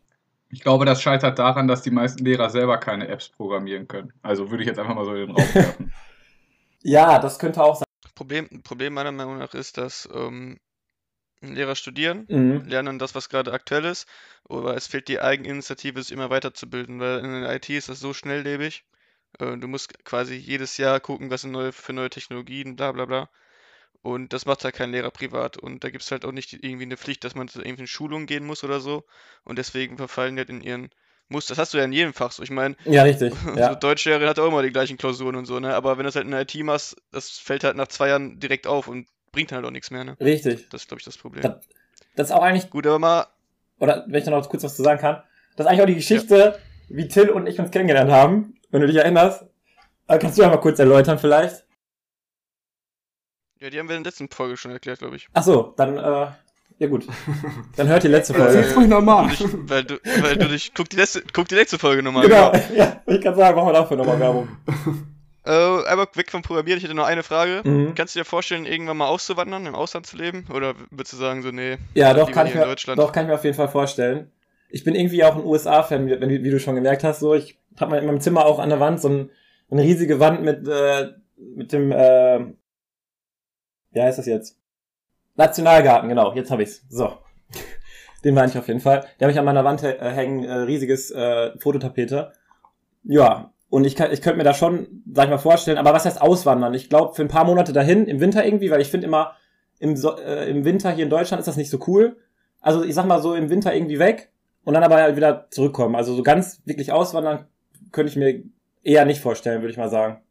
Ich 0.51 0.61
glaube, 0.61 0.85
das 0.85 1.01
scheitert 1.01 1.39
daran, 1.39 1.67
dass 1.67 1.81
die 1.81 1.91
meisten 1.91 2.23
Lehrer 2.25 2.49
selber 2.49 2.77
keine 2.77 3.07
Apps 3.07 3.29
programmieren 3.29 3.87
können. 3.87 4.13
Also 4.21 4.51
würde 4.51 4.63
ich 4.63 4.67
jetzt 4.67 4.79
einfach 4.79 4.95
mal 4.95 5.05
so 5.05 5.13
in 5.13 5.27
den 5.27 5.35
Raum 5.35 5.45
werfen. 5.53 5.93
ja, 6.83 7.19
das 7.19 7.39
könnte 7.39 7.63
auch 7.63 7.75
sein. 7.75 7.85
Problem, 8.15 8.61
Problem 8.63 8.93
meiner 8.93 9.11
Meinung 9.11 9.37
nach 9.37 9.53
ist, 9.53 9.77
dass 9.77 10.07
ähm, 10.13 10.59
Lehrer 11.41 11.75
studieren, 11.75 12.25
mhm. 12.29 12.65
lernen 12.67 12.99
das, 12.99 13.15
was 13.15 13.29
gerade 13.29 13.51
aktuell 13.51 13.85
ist, 13.85 14.07
aber 14.47 14.75
es 14.75 14.87
fehlt 14.87 15.07
die 15.07 15.19
Eigeninitiative, 15.19 16.03
sich 16.03 16.11
immer 16.11 16.29
weiterzubilden, 16.29 16.99
weil 16.99 17.19
in 17.19 17.41
der 17.41 17.55
IT 17.55 17.69
ist 17.69 17.89
das 17.89 17.99
so 17.99 18.13
schnelllebig. 18.13 18.85
Äh, 19.39 19.57
du 19.57 19.67
musst 19.67 20.03
quasi 20.05 20.35
jedes 20.35 20.77
Jahr 20.77 20.99
gucken, 20.99 21.31
was 21.31 21.41
sind 21.41 21.51
neue, 21.51 21.71
für 21.71 21.93
neue 21.93 22.09
Technologien, 22.09 22.75
bla 22.75 22.91
bla 22.91 23.05
bla. 23.05 23.29
Und 24.03 24.33
das 24.33 24.45
macht 24.45 24.63
halt 24.63 24.75
kein 24.75 24.91
Lehrer 24.91 25.11
privat. 25.11 25.57
Und 25.57 25.83
da 25.83 25.89
gibt 25.89 26.03
es 26.03 26.11
halt 26.11 26.25
auch 26.25 26.31
nicht 26.31 26.53
irgendwie 26.53 26.83
eine 26.83 26.97
Pflicht, 26.97 27.23
dass 27.23 27.35
man 27.35 27.47
zu 27.47 27.61
irgendwie 27.61 27.83
in 27.83 27.87
Schulung 27.87 28.25
gehen 28.25 28.45
muss 28.45 28.63
oder 28.63 28.79
so. 28.79 29.03
Und 29.43 29.59
deswegen 29.59 29.97
verfallen 29.97 30.35
die 30.35 30.39
halt 30.39 30.49
in 30.49 30.61
ihren 30.61 30.89
Muster. 31.29 31.51
Das 31.53 31.59
hast 31.59 31.73
du 31.73 31.77
ja 31.77 31.83
in 31.83 31.93
jedem 31.93 32.13
Fach 32.13 32.31
so. 32.31 32.41
Ich 32.41 32.49
meine, 32.49 32.75
ja, 32.85 33.03
richtig. 33.03 33.33
Ja. 33.55 33.69
So 33.69 33.75
Deutschlehrerin 33.75 34.27
hat 34.27 34.39
auch 34.39 34.47
immer 34.47 34.63
die 34.63 34.71
gleichen 34.71 34.97
Klausuren 34.97 35.35
und 35.35 35.45
so, 35.45 35.59
ne? 35.59 35.75
Aber 35.75 35.97
wenn 35.97 36.03
du 36.03 36.07
das 36.07 36.15
halt 36.15 36.25
in 36.25 36.31
der 36.31 36.41
IT 36.41 36.55
machst, 36.63 36.97
das 37.11 37.29
fällt 37.29 37.63
halt 37.63 37.77
nach 37.77 37.87
zwei 37.87 38.09
Jahren 38.09 38.39
direkt 38.39 38.65
auf 38.65 38.87
und 38.87 39.07
bringt 39.31 39.51
halt 39.51 39.65
auch 39.65 39.71
nichts 39.71 39.91
mehr, 39.91 40.03
ne? 40.03 40.17
Richtig. 40.19 40.67
Das 40.69 40.81
ist, 40.81 40.87
glaube 40.87 40.99
ich, 40.99 41.05
das 41.05 41.17
Problem. 41.17 41.43
Das, 41.43 41.55
das, 42.15 42.29
ist 42.29 42.35
auch 42.35 42.43
eigentlich. 42.43 42.69
Gut, 42.69 42.87
aber 42.87 42.99
mal. 42.99 43.27
Oder 43.79 44.05
wenn 44.07 44.19
ich 44.19 44.25
da 44.25 44.31
noch 44.31 44.49
kurz 44.49 44.63
was 44.63 44.75
zu 44.75 44.83
sagen 44.83 44.99
kann. 44.99 45.23
Das 45.55 45.65
ist 45.65 45.69
eigentlich 45.69 45.81
auch 45.81 45.87
die 45.87 45.95
Geschichte, 45.95 46.37
ja. 46.37 46.55
wie 46.89 47.07
Till 47.07 47.29
und 47.29 47.47
ich 47.47 47.59
uns 47.59 47.71
kennengelernt 47.71 48.11
haben, 48.11 48.55
wenn 48.69 48.81
du 48.81 48.87
dich 48.87 48.97
erinnerst. 48.97 49.45
Äh, 50.07 50.17
kannst 50.17 50.37
du 50.37 50.41
ja 50.41 50.49
mal 50.49 50.57
kurz 50.57 50.79
erläutern, 50.79 51.19
vielleicht? 51.19 51.65
Ja, 53.61 53.69
die 53.69 53.77
haben 53.77 53.87
wir 53.87 53.95
in 53.95 54.03
der 54.03 54.09
letzten 54.09 54.27
Folge 54.27 54.57
schon 54.57 54.71
erklärt, 54.71 54.99
glaube 54.99 55.17
ich. 55.17 55.27
Ach 55.33 55.43
so, 55.43 55.75
dann, 55.77 55.95
äh, 55.95 56.27
ja 56.79 56.87
gut. 56.87 57.05
Dann 57.75 57.87
hört 57.89 58.01
die 58.01 58.07
letzte 58.07 58.33
Folge. 58.33 58.57
Erzähl's 58.57 58.75
ruhig 58.75 58.87
nochmal. 58.87 59.29
Weil 59.67 59.83
du, 59.83 59.99
weil 60.19 60.35
du 60.35 60.47
dich, 60.47 60.71
guck 60.73 60.89
die 60.89 60.95
letzte, 60.95 61.21
guck 61.31 61.47
die 61.47 61.53
letzte 61.53 61.77
Folge 61.77 62.01
nochmal. 62.01 62.27
Genau, 62.27 62.51
ja, 62.75 63.03
ich 63.05 63.21
kann 63.21 63.35
sagen, 63.35 63.55
machen 63.55 63.67
wir 63.67 63.73
dafür 63.73 63.97
nochmal 63.97 64.19
Werbung. 64.19 64.47
Äh, 65.45 65.85
einmal 65.85 66.07
weg 66.15 66.31
vom 66.31 66.41
Programmieren, 66.41 66.79
ich 66.79 66.83
hätte 66.83 66.95
noch 66.95 67.05
eine 67.05 67.21
Frage. 67.21 67.61
Mhm. 67.63 67.93
Kannst 67.93 68.15
du 68.15 68.19
dir 68.19 68.25
vorstellen, 68.25 68.65
irgendwann 68.65 68.97
mal 68.97 69.09
auszuwandern, 69.09 69.67
im 69.67 69.75
Ausland 69.75 70.07
zu 70.07 70.17
leben? 70.17 70.47
Oder 70.51 70.73
würdest 70.89 71.13
du 71.13 71.17
sagen, 71.17 71.43
so, 71.43 71.51
nee? 71.51 71.77
Ja, 71.93 72.15
doch 72.15 72.31
kann, 72.31 72.47
ich 72.47 72.55
mir, 72.55 72.65
doch, 72.95 73.11
kann 73.11 73.25
ich 73.25 73.29
mir 73.29 73.35
auf 73.35 73.43
jeden 73.43 73.55
Fall 73.55 73.69
vorstellen. 73.69 74.31
Ich 74.71 74.83
bin 74.83 74.95
irgendwie 74.95 75.23
auch 75.23 75.35
ein 75.35 75.45
USA-Fan, 75.45 76.07
wie, 76.07 76.43
wie, 76.43 76.49
du 76.49 76.59
schon 76.59 76.73
gemerkt 76.73 77.03
hast. 77.03 77.19
So, 77.19 77.35
ich 77.35 77.59
habe 77.79 77.95
in 77.97 78.07
meinem 78.07 78.21
Zimmer 78.21 78.43
auch 78.43 78.57
an 78.57 78.69
der 78.69 78.79
Wand 78.79 78.99
so 78.99 79.09
ein, 79.09 79.29
eine 79.69 79.83
riesige 79.83 80.19
Wand 80.19 80.41
mit, 80.41 80.67
äh, 80.67 81.09
mit 81.37 81.73
dem, 81.73 81.91
äh, 81.91 82.39
wie 83.91 84.01
heißt 84.01 84.19
das 84.19 84.25
jetzt? 84.25 84.57
Nationalgarten, 85.35 86.09
genau, 86.09 86.33
jetzt 86.33 86.51
habe 86.51 86.63
ich's. 86.63 86.85
So. 86.89 87.17
Den 88.23 88.35
meine 88.35 88.51
ich 88.51 88.57
auf 88.57 88.67
jeden 88.67 88.79
Fall. 88.79 89.01
Den 89.19 89.25
habe 89.25 89.31
ich 89.31 89.39
an 89.39 89.45
meiner 89.45 89.63
Wand 89.63 89.83
äh, 89.83 89.97
hängen, 89.99 90.43
äh, 90.43 90.53
riesiges 90.53 91.11
äh, 91.11 91.57
Fototapete. 91.59 92.33
Ja, 93.03 93.51
und 93.69 93.85
ich, 93.85 93.95
kann, 93.95 94.11
ich 94.11 94.21
könnte 94.21 94.37
mir 94.37 94.43
da 94.43 94.53
schon, 94.53 95.03
sag 95.11 95.25
ich 95.25 95.31
mal, 95.31 95.37
vorstellen, 95.37 95.77
aber 95.77 95.93
was 95.93 96.05
heißt 96.05 96.21
auswandern? 96.21 96.73
Ich 96.73 96.89
glaube, 96.89 97.15
für 97.15 97.21
ein 97.21 97.29
paar 97.29 97.45
Monate 97.45 97.73
dahin, 97.73 98.05
im 98.05 98.19
Winter 98.19 98.45
irgendwie, 98.45 98.69
weil 98.69 98.81
ich 98.81 98.91
finde 98.91 99.07
immer, 99.07 99.35
im, 99.79 99.95
so 99.95 100.17
äh, 100.17 100.49
im 100.49 100.65
Winter 100.65 100.91
hier 100.91 101.05
in 101.05 101.09
Deutschland 101.09 101.39
ist 101.39 101.47
das 101.47 101.57
nicht 101.57 101.71
so 101.71 101.79
cool. 101.87 102.17
Also 102.59 102.83
ich 102.83 102.93
sag 102.93 103.05
mal 103.07 103.21
so, 103.21 103.33
im 103.33 103.49
Winter 103.49 103.73
irgendwie 103.73 103.97
weg 103.97 104.31
und 104.63 104.75
dann 104.75 104.83
aber 104.83 104.97
halt 104.97 105.15
wieder 105.15 105.47
zurückkommen. 105.49 105.95
Also 105.95 106.13
so 106.13 106.21
ganz 106.21 106.61
wirklich 106.65 106.91
auswandern 106.91 107.47
könnte 107.91 108.11
ich 108.11 108.17
mir 108.17 108.43
eher 108.83 109.05
nicht 109.05 109.21
vorstellen, 109.21 109.61
würde 109.61 109.71
ich 109.71 109.77
mal 109.77 109.89
sagen. 109.89 110.21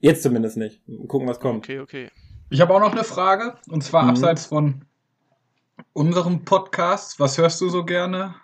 Jetzt 0.00 0.22
zumindest 0.22 0.56
nicht. 0.56 0.80
Gucken, 1.08 1.28
was 1.28 1.40
kommt. 1.40 1.64
Okay, 1.64 1.80
okay. 1.80 2.10
Ich 2.50 2.60
habe 2.60 2.74
auch 2.74 2.80
noch 2.80 2.92
eine 2.92 3.04
Frage, 3.04 3.56
und 3.68 3.82
zwar 3.82 4.04
mhm. 4.04 4.10
abseits 4.10 4.46
von 4.46 4.84
unserem 5.92 6.44
Podcast. 6.44 7.18
Was 7.18 7.38
hörst 7.38 7.60
du 7.60 7.68
so 7.68 7.84
gerne? 7.84 8.34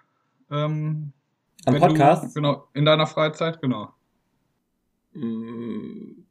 Ähm, 0.51 1.13
Am 1.67 1.79
Podcast? 1.79 2.25
Du, 2.25 2.41
genau, 2.41 2.69
in 2.75 2.85
deiner 2.85 3.07
Freizeit, 3.07 3.61
genau. 3.61 3.91
Mm, 5.13 6.25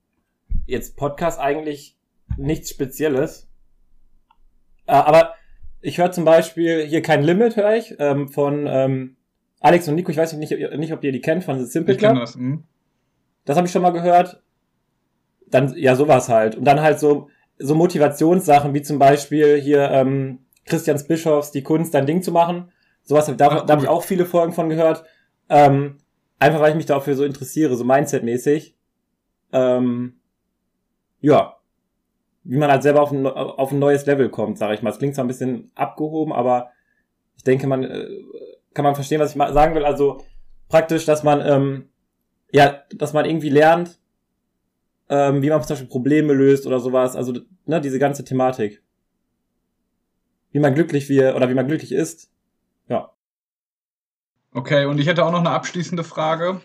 jetzt 0.65 0.97
Podcast 0.97 1.39
eigentlich 1.39 1.95
nichts 2.37 2.69
Spezielles. 2.71 3.47
Äh, 4.87 4.93
aber 4.93 5.35
ich 5.81 5.97
höre 5.97 6.11
zum 6.11 6.25
Beispiel 6.25 6.85
hier 6.85 7.01
kein 7.01 7.23
Limit, 7.23 7.55
höre 7.55 7.75
ich, 7.75 7.95
ähm, 7.99 8.27
von 8.27 8.67
ähm, 8.67 9.15
Alex 9.59 9.87
und 9.87 9.95
Nico. 9.95 10.11
Ich 10.11 10.17
weiß 10.17 10.33
nicht, 10.33 10.51
nicht, 10.51 10.93
ob 10.93 11.03
ihr 11.03 11.11
die 11.11 11.21
kennt, 11.21 11.43
von 11.43 11.59
The 11.59 11.65
Simple 11.65 11.95
Club. 11.95 12.13
Ich 12.13 12.19
das, 12.19 12.35
hm. 12.35 12.63
das 13.45 13.57
habe 13.57 13.67
ich 13.67 13.71
schon 13.71 13.81
mal 13.81 13.91
gehört. 13.91 14.41
Dann, 15.51 15.73
ja, 15.75 15.95
sowas 15.95 16.29
halt. 16.29 16.55
Und 16.55 16.65
dann 16.65 16.81
halt 16.81 16.99
so, 16.99 17.29
so 17.57 17.75
Motivationssachen, 17.75 18.73
wie 18.73 18.81
zum 18.81 18.99
Beispiel 18.99 19.59
hier 19.59 19.89
ähm, 19.91 20.39
Christians 20.65 21.07
Bischofs, 21.07 21.51
die 21.51 21.63
Kunst, 21.63 21.93
dein 21.93 22.05
Ding 22.05 22.21
zu 22.21 22.31
machen. 22.31 22.71
Sowas, 23.03 23.31
da, 23.37 23.47
Ach, 23.47 23.65
da 23.65 23.73
habe 23.73 23.83
ich 23.83 23.89
auch 23.89 24.03
viele 24.03 24.25
Folgen 24.25 24.53
von 24.53 24.69
gehört. 24.69 25.03
Ähm, 25.49 25.97
einfach 26.39 26.59
weil 26.59 26.71
ich 26.71 26.75
mich 26.75 26.85
dafür 26.85 27.15
so 27.15 27.23
interessiere, 27.23 27.75
so 27.75 27.83
Mindset-mäßig. 27.83 28.75
Ähm, 29.53 30.19
ja, 31.19 31.57
wie 32.43 32.57
man 32.57 32.71
halt 32.71 32.83
selber 32.83 33.01
auf 33.01 33.11
ein, 33.11 33.27
auf 33.27 33.71
ein 33.71 33.79
neues 33.79 34.05
Level 34.05 34.29
kommt, 34.29 34.57
sage 34.57 34.73
ich 34.73 34.81
mal. 34.81 34.89
Es 34.89 34.97
klingt 34.97 35.15
zwar 35.15 35.25
ein 35.25 35.27
bisschen 35.29 35.71
abgehoben, 35.75 36.33
aber 36.33 36.71
ich 37.35 37.43
denke, 37.43 37.67
man 37.67 37.83
äh, 37.83 38.07
kann 38.73 38.83
man 38.83 38.95
verstehen, 38.95 39.19
was 39.19 39.31
ich 39.31 39.35
mal 39.35 39.53
sagen 39.53 39.75
will. 39.75 39.85
Also 39.85 40.23
praktisch, 40.69 41.05
dass 41.05 41.23
man 41.23 41.41
ähm, 41.45 41.89
ja, 42.51 42.83
dass 42.93 43.13
man 43.13 43.25
irgendwie 43.25 43.49
lernt, 43.49 43.99
ähm, 45.11 45.43
wie 45.43 45.49
man 45.49 45.61
zum 45.61 45.75
Beispiel 45.75 45.89
Probleme 45.89 46.33
löst 46.33 46.65
oder 46.65 46.79
sowas. 46.79 47.15
Also 47.15 47.33
ne, 47.65 47.81
diese 47.81 47.99
ganze 47.99 48.23
Thematik, 48.23 48.81
wie 50.51 50.59
man 50.59 50.73
glücklich 50.73 51.09
wird 51.09 51.35
oder 51.35 51.49
wie 51.49 51.53
man 51.53 51.67
glücklich 51.67 51.91
ist. 51.91 52.31
Ja. 52.87 53.11
Okay, 54.53 54.85
und 54.85 54.99
ich 54.99 55.07
hätte 55.07 55.25
auch 55.25 55.31
noch 55.31 55.41
eine 55.41 55.51
abschließende 55.51 56.05
Frage. 56.05 56.61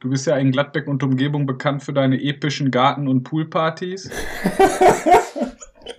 Du 0.00 0.10
bist 0.10 0.26
ja 0.26 0.36
in 0.36 0.52
Gladbeck 0.52 0.88
und 0.88 1.02
Umgebung 1.02 1.46
bekannt 1.46 1.82
für 1.82 1.92
deine 1.92 2.20
epischen 2.20 2.70
Garten- 2.70 3.08
und 3.08 3.22
Poolpartys. 3.22 4.10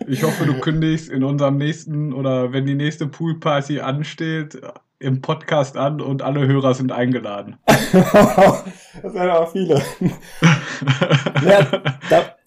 Ich 0.07 0.23
hoffe, 0.23 0.45
du 0.45 0.59
kündigst 0.59 1.09
in 1.09 1.23
unserem 1.23 1.57
nächsten 1.57 2.13
oder 2.13 2.51
wenn 2.51 2.65
die 2.65 2.73
nächste 2.73 3.05
Poolparty 3.05 3.81
ansteht, 3.81 4.59
im 4.99 5.21
Podcast 5.21 5.77
an 5.77 6.01
und 6.01 6.21
alle 6.21 6.45
Hörer 6.45 6.73
sind 6.73 6.91
eingeladen. 6.91 7.57
das 7.65 9.13
wären 9.13 9.29
aber 9.29 9.47
viele. 9.47 9.75
ja, 11.45 11.67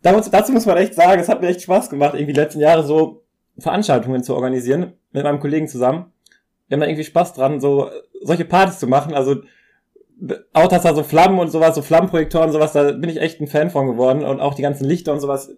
da, 0.02 0.20
dazu 0.20 0.52
muss 0.52 0.66
man 0.66 0.76
echt 0.76 0.94
sagen, 0.94 1.20
es 1.20 1.28
hat 1.28 1.40
mir 1.40 1.48
echt 1.48 1.62
Spaß 1.62 1.88
gemacht, 1.88 2.14
irgendwie 2.14 2.34
die 2.34 2.40
letzten 2.40 2.60
Jahre 2.60 2.82
so 2.82 3.24
Veranstaltungen 3.58 4.22
zu 4.22 4.34
organisieren 4.34 4.92
mit 5.12 5.24
meinem 5.24 5.40
Kollegen 5.40 5.66
zusammen. 5.66 6.12
Wir 6.68 6.76
haben 6.76 6.80
da 6.80 6.86
irgendwie 6.86 7.04
Spaß 7.04 7.32
dran, 7.34 7.60
so 7.60 7.90
solche 8.22 8.44
Partys 8.44 8.78
zu 8.78 8.86
machen. 8.86 9.14
Also 9.14 9.42
auch 10.52 10.68
dass 10.68 10.82
da 10.82 10.94
so 10.94 11.02
Flammen 11.02 11.38
und 11.38 11.50
sowas, 11.50 11.74
so 11.74 11.82
Flammenprojektoren 11.82 12.48
und 12.48 12.52
sowas, 12.52 12.72
da 12.72 12.92
bin 12.92 13.10
ich 13.10 13.20
echt 13.20 13.40
ein 13.40 13.48
Fan 13.48 13.70
von 13.70 13.86
geworden. 13.86 14.24
Und 14.24 14.40
auch 14.40 14.54
die 14.54 14.62
ganzen 14.62 14.84
Lichter 14.84 15.12
und 15.12 15.20
sowas 15.20 15.56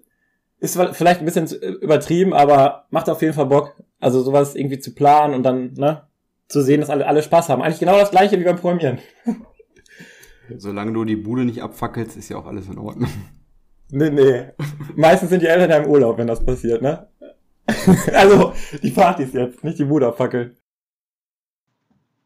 ist 0.61 0.79
vielleicht 0.93 1.21
ein 1.21 1.27
bisschen 1.27 1.47
übertrieben, 1.81 2.33
aber 2.33 2.87
macht 2.91 3.11
auf 3.11 3.21
jeden 3.21 3.35
Fall 3.35 3.47
Bock. 3.47 3.75
Also 4.01 4.23
sowas 4.23 4.55
irgendwie 4.55 4.79
zu 4.79 4.95
planen 4.95 5.35
und 5.35 5.43
dann, 5.43 5.75
ne, 5.75 6.03
zu 6.49 6.63
sehen, 6.63 6.81
dass 6.81 6.91
alle, 6.91 7.07
alle 7.07 7.23
Spaß 7.23 7.49
haben. 7.49 7.63
Eigentlich 7.63 7.81
genau 7.81 7.99
das 7.99 8.11
gleiche 8.11 8.39
wie 8.39 8.45
beim 8.45 8.57
Programmieren. 8.57 8.99
Solange 10.57 10.93
du 10.93 11.05
die 11.05 11.17
Bude 11.17 11.45
nicht 11.45 11.63
abfackelst, 11.63 12.17
ist 12.17 12.29
ja 12.29 12.37
auch 12.37 12.47
alles 12.47 12.69
in 12.69 12.79
Ordnung. 12.79 13.11
Nee, 13.91 14.11
nee. 14.11 14.47
Meistens 14.97 15.31
sind 15.31 15.43
die 15.43 15.47
Eltern 15.47 15.71
ja 15.71 15.77
im 15.77 15.91
Urlaub, 15.91 16.19
wenn 16.19 16.27
das 16.27 16.45
passiert, 16.45 16.83
ne? 16.83 17.09
also, 18.13 18.53
die 18.83 18.91
Partys 18.91 19.33
jetzt, 19.33 19.65
nicht 19.65 19.79
die 19.79 19.85
Bude 19.85 20.07
abfackeln. 20.07 20.57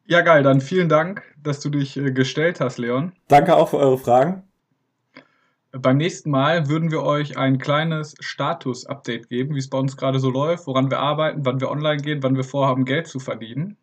Ja, 0.07 0.23
geil, 0.23 0.43
dann 0.43 0.61
vielen 0.61 0.89
Dank, 0.89 1.23
dass 1.43 1.61
du 1.61 1.69
dich 1.69 1.97
äh, 1.97 2.11
gestellt 2.13 2.61
hast, 2.61 2.79
Leon. 2.79 3.13
Danke 3.29 3.55
auch 3.57 3.69
für 3.69 3.77
eure 3.77 3.99
Fragen. 3.99 4.43
Beim 5.71 5.99
nächsten 5.99 6.31
Mal 6.31 6.69
würden 6.69 6.91
wir 6.91 7.03
euch 7.03 7.37
ein 7.37 7.59
kleines 7.59 8.15
Status-Update 8.19 9.29
geben, 9.29 9.55
wie 9.55 9.59
es 9.59 9.69
bei 9.69 9.79
uns 9.79 9.99
gerade 9.99 10.19
so 10.19 10.31
läuft, 10.31 10.67
woran 10.67 10.91
wir 10.91 10.99
arbeiten, 10.99 11.45
wann 11.45 11.61
wir 11.61 11.71
online 11.71 12.01
gehen, 12.01 12.23
wann 12.23 12.37
wir 12.37 12.45
vorhaben, 12.45 12.87
Geld 12.87 13.07
zu 13.07 13.21
verdienen, 13.21 13.77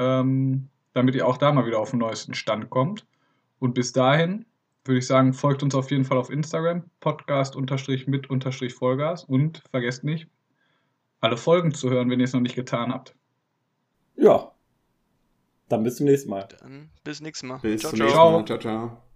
ähm, 0.00 0.68
damit 0.94 1.14
ihr 1.14 1.28
auch 1.28 1.36
da 1.36 1.52
mal 1.52 1.66
wieder 1.66 1.78
auf 1.78 1.90
den 1.90 2.00
neuesten 2.00 2.34
Stand 2.34 2.70
kommt. 2.70 3.06
Und 3.60 3.74
bis 3.74 3.92
dahin 3.92 4.46
würde 4.84 4.98
ich 4.98 5.06
sagen, 5.06 5.32
folgt 5.34 5.62
uns 5.62 5.74
auf 5.74 5.90
jeden 5.90 6.04
Fall 6.04 6.16
auf 6.16 6.30
Instagram, 6.30 6.84
podcast-mit-vollgas 7.00 9.24
und 9.24 9.62
vergesst 9.70 10.02
nicht, 10.02 10.26
alle 11.20 11.36
Folgen 11.36 11.74
zu 11.74 11.90
hören, 11.90 12.08
wenn 12.10 12.18
ihr 12.18 12.24
es 12.24 12.32
noch 12.32 12.40
nicht 12.40 12.56
getan 12.56 12.92
habt. 12.92 13.14
Ja, 14.16 14.50
dann 15.68 15.84
bis 15.84 15.96
zum 15.96 16.06
nächsten 16.06 16.30
Mal. 16.30 16.48
Dann 16.60 16.88
bis 17.04 17.20
nächstes 17.20 17.46
Mal. 17.48 17.58
Bis 17.58 17.82
ciao, 17.82 17.90
zum 17.90 17.98
ciao. 17.98 18.06
nächsten 18.06 18.18
Mal. 18.18 18.44
Ciao, 18.46 18.58
ciao. 18.58 19.09